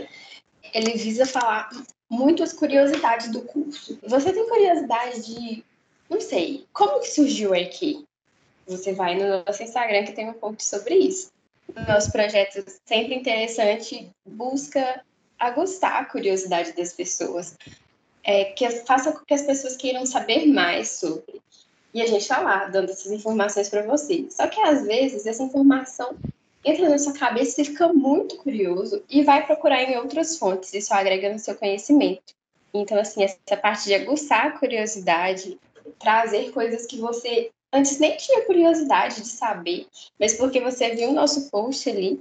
Ele 0.72 0.92
visa 0.92 1.26
falar 1.26 1.70
muitas 2.08 2.52
curiosidades 2.52 3.30
do 3.30 3.42
curso. 3.42 3.98
Você 4.02 4.32
tem 4.32 4.48
curiosidade 4.48 5.24
de, 5.26 5.64
não 6.08 6.20
sei, 6.20 6.66
como 6.72 7.00
que 7.00 7.08
surgiu 7.08 7.54
aqui? 7.54 8.04
Você 8.66 8.92
vai 8.92 9.14
no 9.14 9.44
nosso 9.44 9.62
Instagram 9.62 10.04
que 10.04 10.12
tem 10.12 10.28
um 10.28 10.32
post 10.32 10.64
sobre 10.64 10.94
isso. 10.94 11.30
Nosso 11.88 12.10
projeto 12.10 12.64
Sempre 12.84 13.14
Interessante 13.14 14.10
busca 14.26 15.04
aguçar 15.38 16.02
a 16.02 16.04
curiosidade 16.04 16.72
das 16.72 16.92
pessoas 16.92 17.56
é, 18.22 18.44
que 18.44 18.68
faça 18.70 19.12
com 19.12 19.24
que 19.24 19.34
as 19.34 19.42
pessoas 19.42 19.76
queiram 19.76 20.04
saber 20.04 20.46
mais 20.46 20.90
sobre. 20.90 21.40
E 21.92 22.02
a 22.02 22.06
gente 22.06 22.22
está 22.22 22.40
lá 22.40 22.66
dando 22.66 22.90
essas 22.90 23.10
informações 23.10 23.68
para 23.68 23.82
vocês. 23.82 24.34
Só 24.34 24.46
que 24.46 24.60
às 24.60 24.84
vezes 24.84 25.26
essa 25.26 25.42
informação 25.42 26.16
entra 26.64 26.88
na 26.88 26.98
sua 26.98 27.12
cabeça 27.12 27.60
e 27.60 27.64
fica 27.64 27.92
muito 27.92 28.36
curioso 28.36 29.02
e 29.08 29.22
vai 29.22 29.44
procurar 29.46 29.82
em 29.82 29.96
outras 29.96 30.36
fontes. 30.38 30.72
Isso 30.74 30.92
agrega 30.92 31.32
no 31.32 31.38
seu 31.38 31.54
conhecimento. 31.54 32.34
Então, 32.72 32.98
assim, 32.98 33.24
essa 33.24 33.56
parte 33.56 33.84
de 33.84 33.94
aguçar 33.94 34.46
a 34.46 34.50
curiosidade, 34.52 35.58
trazer 35.98 36.52
coisas 36.52 36.86
que 36.86 36.98
você 36.98 37.50
antes 37.72 37.98
nem 37.98 38.16
tinha 38.16 38.44
curiosidade 38.44 39.20
de 39.22 39.28
saber, 39.28 39.86
mas 40.18 40.34
porque 40.34 40.60
você 40.60 40.94
viu 40.94 41.10
o 41.10 41.14
nosso 41.14 41.50
post 41.50 41.88
ali 41.88 42.20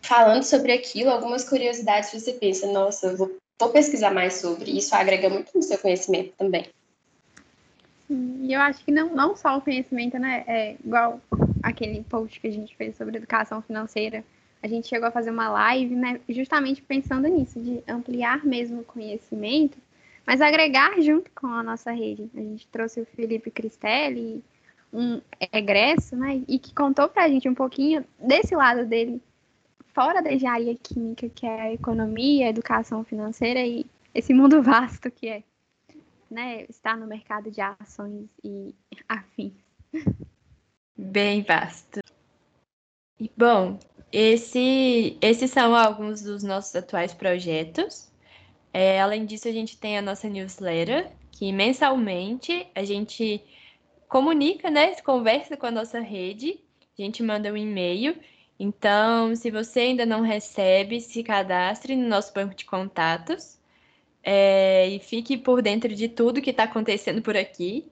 falando 0.00 0.42
sobre 0.42 0.72
aquilo, 0.72 1.10
algumas 1.10 1.48
curiosidades 1.48 2.12
você 2.12 2.32
pensa, 2.32 2.66
nossa, 2.66 3.06
eu 3.08 3.16
vou 3.16 3.36
vou 3.58 3.70
pesquisar 3.70 4.10
mais 4.10 4.34
sobre. 4.34 4.76
Isso 4.76 4.94
agrega 4.94 5.28
muito 5.28 5.50
no 5.54 5.62
seu 5.62 5.78
conhecimento 5.78 6.32
também. 6.36 6.66
E 8.08 8.52
eu 8.52 8.60
acho 8.60 8.84
que 8.84 8.92
não, 8.92 9.14
não 9.14 9.34
só 9.34 9.56
o 9.56 9.60
conhecimento, 9.60 10.18
né? 10.18 10.44
É 10.46 10.76
igual 10.84 11.20
aquele 11.62 12.02
post 12.04 12.40
que 12.40 12.46
a 12.46 12.52
gente 12.52 12.76
fez 12.76 12.96
sobre 12.96 13.16
educação 13.16 13.60
financeira. 13.60 14.24
A 14.62 14.68
gente 14.68 14.86
chegou 14.86 15.08
a 15.08 15.12
fazer 15.12 15.30
uma 15.30 15.48
live, 15.48 15.94
né? 15.94 16.20
Justamente 16.28 16.82
pensando 16.82 17.28
nisso, 17.28 17.60
de 17.60 17.82
ampliar 17.88 18.44
mesmo 18.44 18.80
o 18.80 18.84
conhecimento, 18.84 19.78
mas 20.26 20.40
agregar 20.40 21.00
junto 21.00 21.30
com 21.32 21.48
a 21.48 21.62
nossa 21.62 21.90
rede. 21.90 22.30
A 22.34 22.40
gente 22.40 22.66
trouxe 22.68 23.00
o 23.00 23.06
Felipe 23.06 23.50
Cristelli, 23.50 24.42
um 24.92 25.20
egresso, 25.52 26.16
né? 26.16 26.42
E 26.48 26.58
que 26.58 26.74
contou 26.74 27.08
pra 27.08 27.28
gente 27.28 27.48
um 27.48 27.54
pouquinho 27.54 28.04
desse 28.18 28.54
lado 28.54 28.86
dele 28.86 29.20
fora 29.92 30.22
da 30.22 30.32
engenharia 30.32 30.74
química, 30.74 31.28
que 31.28 31.46
é 31.46 31.60
a 31.62 31.72
economia, 31.72 32.46
a 32.46 32.50
educação 32.50 33.02
financeira 33.02 33.60
e 33.60 33.86
esse 34.14 34.32
mundo 34.32 34.60
vasto 34.62 35.10
que 35.10 35.28
é 35.28 35.42
né, 36.30 36.64
estar 36.68 36.96
no 36.96 37.06
mercado 37.06 37.50
de 37.50 37.60
ações 37.60 38.28
e 38.42 38.74
afins. 39.08 39.52
Bem 40.96 41.42
vasto. 41.42 42.00
E 43.18 43.30
bom, 43.36 43.78
esse, 44.12 45.16
esses 45.20 45.50
são 45.50 45.74
alguns 45.74 46.22
dos 46.22 46.42
nossos 46.42 46.74
atuais 46.74 47.14
projetos. 47.14 48.10
É, 48.72 49.00
além 49.00 49.24
disso, 49.24 49.48
a 49.48 49.52
gente 49.52 49.78
tem 49.78 49.96
a 49.96 50.02
nossa 50.02 50.28
newsletter, 50.28 51.10
que 51.32 51.52
mensalmente 51.52 52.66
a 52.74 52.84
gente 52.84 53.42
comunica, 54.08 54.70
né? 54.70 54.94
Conversa 55.02 55.56
com 55.56 55.66
a 55.66 55.70
nossa 55.70 56.00
rede, 56.00 56.60
a 56.98 57.02
gente 57.02 57.22
manda 57.22 57.52
um 57.52 57.56
e-mail 57.56 58.18
então, 58.58 59.36
se 59.36 59.50
você 59.50 59.80
ainda 59.80 60.06
não 60.06 60.22
recebe, 60.22 61.00
se 61.00 61.22
cadastre 61.22 61.94
no 61.94 62.08
nosso 62.08 62.32
banco 62.32 62.54
de 62.54 62.64
contatos 62.64 63.58
é, 64.28 64.88
e 64.88 64.98
fique 64.98 65.38
por 65.38 65.62
dentro 65.62 65.94
de 65.94 66.08
tudo 66.08 66.42
que 66.42 66.50
está 66.50 66.64
acontecendo 66.64 67.22
por 67.22 67.36
aqui. 67.36 67.86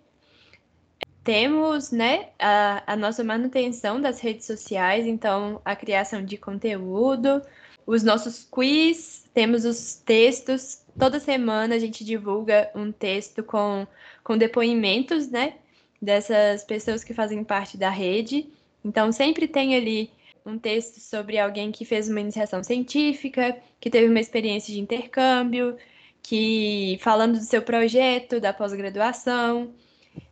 Temos 1.22 1.92
né, 1.92 2.30
a, 2.40 2.82
a 2.92 2.96
nossa 2.96 3.22
manutenção 3.22 4.00
das 4.00 4.20
redes 4.20 4.44
sociais, 4.44 5.06
então 5.06 5.62
a 5.64 5.76
criação 5.76 6.24
de 6.24 6.36
conteúdo, 6.36 7.40
os 7.86 8.02
nossos 8.02 8.46
quiz, 8.50 9.24
temos 9.32 9.64
os 9.64 9.94
textos. 9.94 10.82
Toda 10.98 11.20
semana 11.20 11.76
a 11.76 11.78
gente 11.78 12.04
divulga 12.04 12.68
um 12.74 12.90
texto 12.90 13.44
com, 13.44 13.86
com 14.24 14.36
depoimentos 14.36 15.30
né, 15.30 15.54
dessas 16.02 16.64
pessoas 16.64 17.04
que 17.04 17.14
fazem 17.14 17.44
parte 17.44 17.78
da 17.78 17.90
rede. 17.90 18.48
Então, 18.84 19.12
sempre 19.12 19.46
tem 19.46 19.76
ali 19.76 20.10
um 20.44 20.58
texto 20.58 20.98
sobre 21.00 21.38
alguém 21.38 21.70
que 21.70 21.84
fez 21.84 22.08
uma 22.08 22.20
iniciação 22.20 22.62
científica, 22.62 23.56
que 23.80 23.88
teve 23.88 24.08
uma 24.08 24.20
experiência 24.20 24.74
de 24.74 24.80
intercâmbio, 24.80 25.78
que 26.24 26.98
falando 27.02 27.38
do 27.38 27.44
seu 27.44 27.60
projeto, 27.60 28.40
da 28.40 28.50
pós-graduação, 28.50 29.74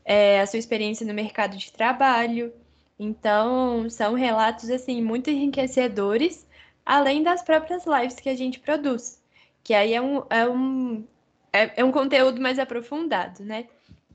é, 0.02 0.40
a 0.40 0.46
sua 0.46 0.58
experiência 0.58 1.06
no 1.06 1.12
mercado 1.12 1.54
de 1.54 1.70
trabalho. 1.70 2.50
Então, 2.98 3.88
são 3.90 4.14
relatos 4.14 4.70
assim 4.70 5.02
muito 5.02 5.28
enriquecedores, 5.28 6.46
além 6.84 7.22
das 7.22 7.42
próprias 7.42 7.84
lives 7.84 8.18
que 8.18 8.30
a 8.30 8.34
gente 8.34 8.58
produz, 8.58 9.22
que 9.62 9.74
aí 9.74 9.92
é 9.92 10.00
um, 10.00 10.22
é 10.30 10.48
um, 10.48 11.06
é, 11.52 11.80
é 11.80 11.84
um 11.84 11.92
conteúdo 11.92 12.40
mais 12.40 12.58
aprofundado, 12.58 13.44
né? 13.44 13.68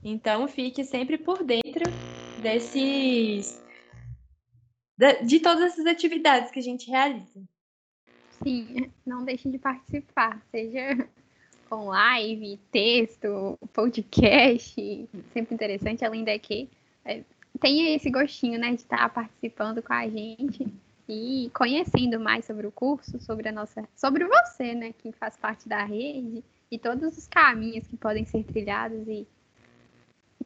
Então, 0.03 0.47
fique 0.47 0.83
sempre 0.83 1.15
por 1.15 1.43
dentro 1.43 1.83
desses 2.41 3.63
de 5.23 5.39
todas 5.39 5.73
essas 5.73 5.85
atividades 5.85 6.49
que 6.49 6.57
a 6.57 6.63
gente 6.63 6.89
realiza. 6.89 7.39
Sim, 8.41 8.91
não 9.05 9.23
deixe 9.23 9.47
de 9.47 9.59
participar, 9.59 10.41
seja 10.49 11.07
com 11.69 11.85
live, 11.85 12.59
texto, 12.71 13.57
podcast, 13.73 15.09
sempre 15.33 15.53
interessante, 15.53 16.05
além 16.05 16.23
daqui. 16.23 16.69
É, 17.05 17.23
tenha 17.59 17.95
esse 17.95 18.09
gostinho, 18.09 18.59
né, 18.59 18.69
de 18.69 18.81
estar 18.81 19.09
participando 19.09 19.81
com 19.81 19.93
a 19.93 20.07
gente 20.07 20.67
e 21.07 21.49
conhecendo 21.53 22.19
mais 22.19 22.45
sobre 22.45 22.67
o 22.67 22.71
curso, 22.71 23.19
sobre 23.19 23.49
a 23.49 23.51
nossa, 23.51 23.87
sobre 23.95 24.25
você, 24.25 24.73
né, 24.73 24.93
que 24.97 25.11
faz 25.11 25.37
parte 25.37 25.67
da 25.67 25.83
rede 25.83 26.43
e 26.69 26.77
todos 26.77 27.17
os 27.17 27.27
caminhos 27.27 27.87
que 27.87 27.97
podem 27.97 28.25
ser 28.25 28.43
trilhados 28.43 29.07
e 29.07 29.27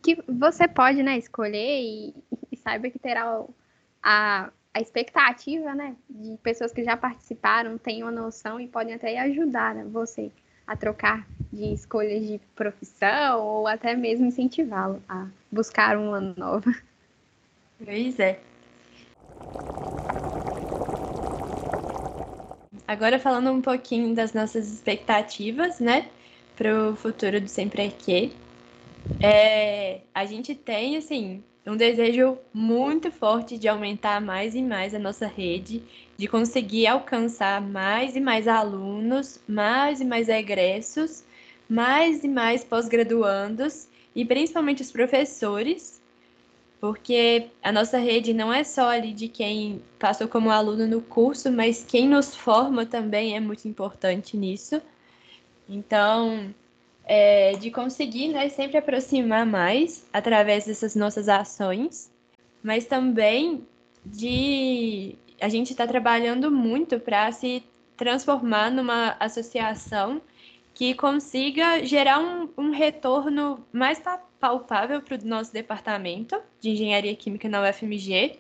que 0.02 0.18
você 0.28 0.68
pode, 0.68 1.04
né, 1.04 1.18
escolher 1.18 1.82
e, 1.82 2.16
e 2.52 2.58
saiba 2.58 2.90
que 2.90 3.00
terá 3.00 3.44
a, 4.02 4.50
a 4.74 4.80
expectativa, 4.80 5.76
né, 5.76 5.96
de 6.10 6.38
pessoas 6.38 6.72
que 6.72 6.84
já 6.84 6.98
participaram, 6.98 7.78
tenham 7.78 8.08
uma 8.08 8.22
noção 8.22 8.60
e 8.60 8.68
podem 8.68 8.96
até 8.96 9.20
ajudar 9.20 9.76
né, 9.76 9.84
você 9.86 10.32
a 10.66 10.76
trocar 10.76 11.28
de 11.52 11.74
escolhas 11.74 12.26
de 12.26 12.40
profissão 12.56 13.42
ou 13.42 13.68
até 13.68 13.96
mesmo 13.96 14.26
incentivá-lo 14.26 15.02
a 15.08 15.28
buscar 15.52 15.98
uma 15.98 16.20
nova. 16.20 16.74
Pois 17.84 18.20
é. 18.20 18.40
Agora 22.88 23.18
falando 23.20 23.52
um 23.52 23.62
pouquinho 23.62 24.14
das 24.14 24.34
nossas 24.34 24.72
expectativas, 24.72 25.80
né, 25.80 26.10
para 26.56 26.90
o 26.90 26.96
futuro 26.96 27.40
do 27.40 27.48
Sempre 27.48 27.84
Aqui. 27.84 28.34
é, 29.22 30.02
a 30.14 30.26
gente 30.26 30.54
tem, 30.54 30.98
assim, 30.98 31.44
um 31.66 31.76
desejo 31.78 32.38
muito 32.54 33.12
forte 33.12 33.58
de 33.58 33.68
aumentar 33.68 34.20
mais 34.20 34.56
e 34.56 34.62
mais 34.62 34.96
a 34.96 35.00
nossa 35.00 35.28
rede, 35.28 35.84
de 36.18 36.28
conseguir 36.28 36.88
alcançar 36.88 37.62
mais 37.62 38.16
e 38.16 38.20
mais 38.20 38.48
alunos, 38.48 39.40
mais 39.48 40.02
e 40.02 40.06
mais 40.06 40.28
egressos, 40.28 41.24
mais 41.70 42.24
e 42.24 42.28
mais 42.28 42.64
pós-graduandos 42.64 43.88
e 44.16 44.26
principalmente 44.26 44.82
os 44.82 44.92
professores, 44.92 46.02
porque 46.80 47.48
a 47.62 47.72
nossa 47.72 48.00
rede 48.00 48.34
não 48.34 48.52
é 48.52 48.64
só 48.64 48.90
ali 48.90 49.14
de 49.14 49.28
quem 49.28 49.82
passou 50.00 50.28
como 50.28 50.50
aluno 50.50 50.88
no 50.88 51.02
curso, 51.02 51.52
mas 51.52 51.86
quem 51.88 52.10
nos 52.10 52.36
forma 52.36 52.86
também 52.88 53.36
é 53.36 53.40
muito 53.40 53.68
importante 53.68 54.36
nisso. 54.36 54.82
Então, 55.70 56.54
é, 57.06 57.54
de 57.54 57.72
conseguir 57.72 58.30
né, 58.30 58.50
sempre 58.50 58.78
aproximar 58.78 59.46
mais 59.46 60.06
através 60.14 60.66
dessas 60.66 60.96
nossas 60.96 61.28
ações, 61.28 62.12
mas 62.64 62.86
também 62.86 63.66
de 64.06 65.16
a 65.40 65.50
gente 65.50 65.72
está 65.72 65.88
trabalhando 65.88 66.52
muito 66.52 67.00
para 67.00 67.32
se 67.32 67.64
transformar 67.98 68.72
numa 68.72 69.16
associação 69.20 70.22
que 70.74 70.94
consiga 70.94 71.84
gerar 71.86 72.20
um, 72.20 72.50
um 72.58 72.72
retorno 72.72 73.66
mais 73.72 74.02
palpável 74.40 75.02
para 75.02 75.18
o 75.18 75.28
nosso 75.28 75.52
departamento 75.52 76.40
de 76.60 76.72
engenharia 76.72 77.16
química 77.16 77.50
na 77.50 77.62
UFMG. 77.62 78.40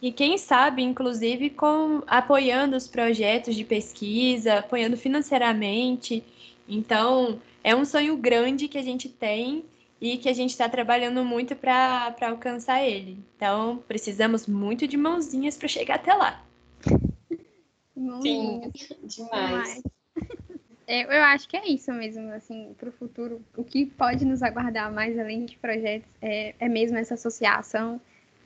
E 0.00 0.12
quem 0.12 0.38
sabe, 0.38 0.82
inclusive, 0.82 1.50
com 1.50 2.02
apoiando 2.06 2.76
os 2.76 2.86
projetos 2.86 3.56
de 3.56 3.64
pesquisa, 3.64 4.58
apoiando 4.58 4.96
financeiramente. 4.96 6.22
Então, 6.68 7.40
é 7.62 7.74
um 7.74 7.84
sonho 7.84 8.16
grande 8.16 8.68
que 8.68 8.78
a 8.78 8.82
gente 8.82 9.08
tem 9.08 9.64
e 10.00 10.16
que 10.16 10.28
a 10.28 10.32
gente 10.32 10.50
está 10.50 10.68
trabalhando 10.68 11.24
muito 11.24 11.56
para 11.56 12.14
alcançar 12.22 12.84
ele. 12.84 13.18
Então, 13.36 13.82
precisamos 13.88 14.46
muito 14.46 14.86
de 14.86 14.96
mãozinhas 14.96 15.56
para 15.56 15.68
chegar 15.68 15.96
até 15.96 16.14
lá. 16.14 16.42
Sim, 18.22 18.70
demais. 19.02 19.82
É, 20.86 21.02
eu 21.04 21.22
acho 21.24 21.46
que 21.46 21.54
é 21.54 21.68
isso 21.68 21.92
mesmo, 21.92 22.30
assim, 22.30 22.74
para 22.78 22.88
o 22.88 22.92
futuro. 22.92 23.42
O 23.54 23.62
que 23.62 23.84
pode 23.84 24.24
nos 24.24 24.42
aguardar 24.42 24.90
mais 24.90 25.18
além 25.18 25.44
de 25.44 25.58
projetos 25.58 26.08
é, 26.22 26.54
é 26.58 26.66
mesmo 26.66 26.96
essa 26.96 27.12
associação, 27.12 28.00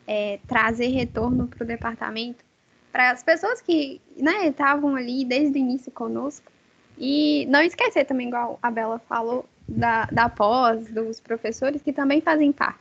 é, 0.09 0.41
trazer 0.49 0.89
retorno 0.89 1.47
para 1.47 1.63
o 1.63 1.67
departamento, 1.67 2.45
para 2.91 3.13
as 3.13 3.23
pessoas 3.23 3.61
que 3.61 4.01
né, 4.17 4.49
estavam 4.49 4.97
ali 4.97 5.25
desde 5.25 5.57
o 5.57 5.61
início 5.61 5.93
conosco. 5.93 6.51
E 6.99 7.47
não 7.47 7.63
esquecer 7.63 8.05
também, 8.05 8.29
igual 8.29 8.59
a 8.63 8.71
Bela 8.71 8.99
falou, 9.09 9.47
da, 9.67 10.07
da 10.07 10.29
pós, 10.29 10.87
dos 10.89 11.21
professores 11.21 11.83
que 11.83 11.93
também 11.93 12.21
fazem 12.21 12.53
parte. 12.53 12.79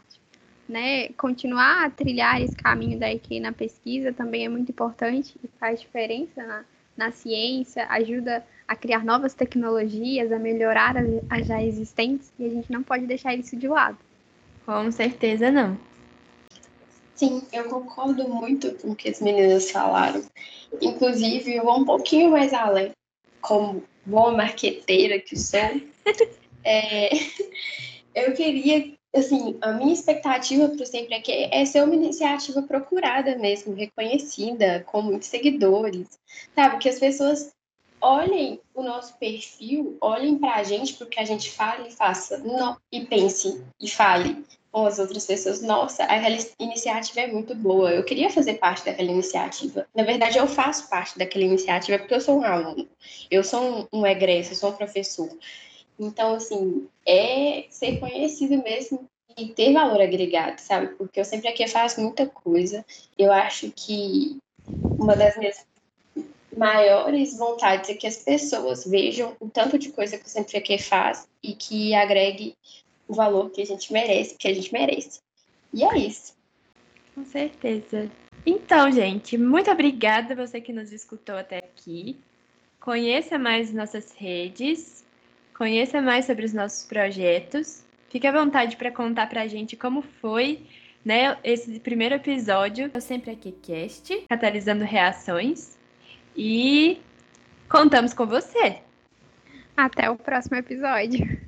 Né? 0.68 1.10
Continuar 1.10 1.86
a 1.86 1.90
trilhar 1.90 2.42
esse 2.42 2.56
caminho 2.56 2.98
da 2.98 3.12
EQ 3.12 3.40
na 3.40 3.52
pesquisa 3.52 4.14
também 4.14 4.46
é 4.46 4.50
muito 4.50 4.72
importante 4.72 5.36
e 5.44 5.48
faz 5.60 5.82
diferença 5.82 6.46
na, 6.46 6.64
na 6.96 7.12
ciência, 7.12 7.86
ajuda 7.90 8.46
a 8.68 8.76
criar 8.76 9.04
novas 9.04 9.34
tecnologias, 9.34 10.32
a 10.32 10.40
melhorar 10.40 10.96
as, 10.98 11.08
as 11.30 11.48
já 11.48 11.62
existentes, 11.62 12.32
e 12.40 12.46
a 12.46 12.50
gente 12.50 12.72
não 12.72 12.84
pode 12.84 13.06
deixar 13.06 13.36
isso 13.36 13.56
de 13.56 13.68
lado. 13.68 13.98
Com 14.66 14.92
certeza 14.92 15.52
não. 15.52 15.78
Sim, 17.16 17.44
eu 17.52 17.66
concordo 17.66 18.28
muito 18.30 18.74
com 18.76 18.92
o 18.92 18.96
que 18.96 19.10
as 19.10 19.22
meninas 19.22 19.70
falaram. 19.70 20.24
Inclusive, 20.82 21.54
eu 21.54 21.66
vou 21.66 21.80
um 21.80 21.86
pouquinho 21.86 22.32
mais 22.32 22.54
além. 22.54 22.92
Como 23.42 23.84
boa 24.06 24.32
marqueteira 24.32 25.20
que 25.20 25.38
sou, 25.38 25.60
é, 26.64 27.10
eu 28.16 28.34
queria, 28.34 28.94
assim, 29.16 29.58
a 29.62 29.74
minha 29.74 29.94
expectativa 29.94 30.68
para 30.70 30.84
o 30.84 30.86
Sempre 30.86 31.16
Aqui 31.16 31.50
é 31.52 31.66
ser 31.66 31.84
uma 31.84 31.96
iniciativa 31.96 32.62
procurada 32.62 33.38
mesmo, 33.38 33.74
reconhecida, 33.74 34.84
com 34.88 35.02
muitos 35.02 35.28
seguidores, 35.28 36.08
sabe? 36.56 36.78
Que 36.78 36.90
as 36.90 37.00
pessoas 37.00 37.54
olhem 38.02 38.60
o 38.74 38.82
nosso 38.82 39.18
perfil, 39.18 39.98
olhem 40.02 40.38
para 40.38 40.56
a 40.56 40.64
gente, 40.64 40.96
porque 40.96 41.20
a 41.20 41.26
gente 41.26 41.52
fale 41.52 41.90
e 41.90 41.92
faça, 41.92 42.38
no, 42.40 42.78
e 42.92 43.06
pense 43.06 43.64
e 43.80 43.90
fale 43.90 44.44
com 44.72 44.86
as 44.86 45.00
outras 45.00 45.26
pessoas. 45.26 45.62
Nossa, 45.62 46.04
aquela 46.04 46.38
iniciativa 46.60 47.22
é 47.22 47.28
muito 47.28 47.54
boa. 47.54 47.92
Eu 47.92 48.04
queria 48.04 48.30
fazer 48.30 48.56
parte 48.56 48.86
daquela 48.86 49.12
iniciativa. 49.12 49.86
Na 49.94 50.04
verdade, 50.04 50.38
eu 50.38 50.48
faço 50.48 50.90
parte 50.90 51.18
daquela 51.18 51.46
iniciativa 51.46 52.00
porque 52.00 52.14
eu 52.14 52.22
sou 52.22 52.40
um 52.40 52.46
aluno, 52.46 52.88
eu 53.30 53.44
sou 53.44 53.88
um, 53.94 54.00
um 54.00 54.08
egresso, 54.08 54.54
eu 54.54 54.56
sou 54.56 54.72
um 54.72 54.76
professor. 54.76 55.30
Então, 56.00 56.34
assim, 56.36 56.88
é 57.06 57.66
ser 57.70 58.00
conhecido 58.00 58.58
mesmo 58.64 59.08
e 59.38 59.50
ter 59.50 59.74
valor 59.74 60.02
agregado, 60.02 60.60
sabe? 60.60 60.88
Porque 60.96 61.20
eu 61.20 61.26
sempre 61.26 61.48
aqui 61.48 61.68
faço 61.68 62.02
muita 62.02 62.26
coisa. 62.26 62.86
Eu 63.18 63.32
acho 63.32 63.72
que 63.72 64.40
uma 64.98 65.16
das 65.16 65.38
minhas 65.38 65.66
maiores 66.56 67.38
vontades 67.38 67.90
é 67.90 67.94
que 67.94 68.08
as 68.08 68.18
pessoas 68.18 68.86
vejam 68.86 69.36
o 69.40 69.50
tanto 69.50 69.78
de 69.78 69.90
coisa 69.92 70.18
que 70.18 70.26
o 70.26 70.30
Sempre 70.30 70.58
Aqui 70.58 70.78
faz 70.78 71.28
e 71.42 71.54
que 71.54 71.94
agregue 71.94 72.56
o 73.08 73.14
valor 73.14 73.50
que 73.50 73.62
a 73.62 73.66
gente 73.66 73.92
merece, 73.92 74.36
que 74.38 74.48
a 74.48 74.54
gente 74.54 74.72
merece. 74.72 75.20
E 75.74 75.84
é 75.84 75.98
isso. 75.98 76.36
Com 77.16 77.26
certeza. 77.26 78.10
Então, 78.46 78.92
gente, 78.92 79.38
muito 79.38 79.70
obrigada 79.70 80.36
você 80.36 80.60
que 80.60 80.74
nos 80.74 80.92
escutou 80.92 81.36
até 81.36 81.58
aqui. 81.60 82.18
Conheça 82.80 83.38
mais 83.38 83.72
nossas 83.72 84.14
redes, 84.14 85.06
conheça 85.56 86.02
mais 86.02 86.26
sobre 86.26 86.46
os 86.46 86.54
nossos 86.54 86.86
projetos. 86.86 87.84
Fique 88.10 88.26
à 88.26 88.32
vontade 88.32 88.76
para 88.76 88.92
contar 88.92 89.30
para 89.30 89.44
a 89.44 89.48
gente 89.48 89.76
como 89.76 90.02
foi 90.02 90.66
né, 91.06 91.38
esse 91.44 91.80
primeiro 91.80 92.16
episódio. 92.16 92.90
Eu 92.94 93.02
sempre 93.02 93.32
aqui 93.32 93.52
cast, 93.52 94.26
catalisando 94.28 94.84
reações. 94.84 95.78
E 96.36 97.02
contamos 97.70 98.14
com 98.14 98.26
você. 98.26 98.80
Até 99.76 100.10
o 100.10 100.16
próximo 100.16 100.58
episódio. 100.58 101.40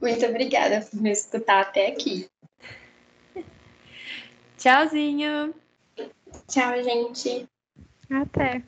Muito 0.00 0.26
obrigada 0.26 0.80
por 0.80 1.00
me 1.00 1.10
escutar 1.10 1.62
até 1.62 1.88
aqui. 1.88 2.28
Tchauzinho. 4.58 5.54
Tchau, 6.48 6.82
gente. 6.82 7.48
Até. 8.10 8.62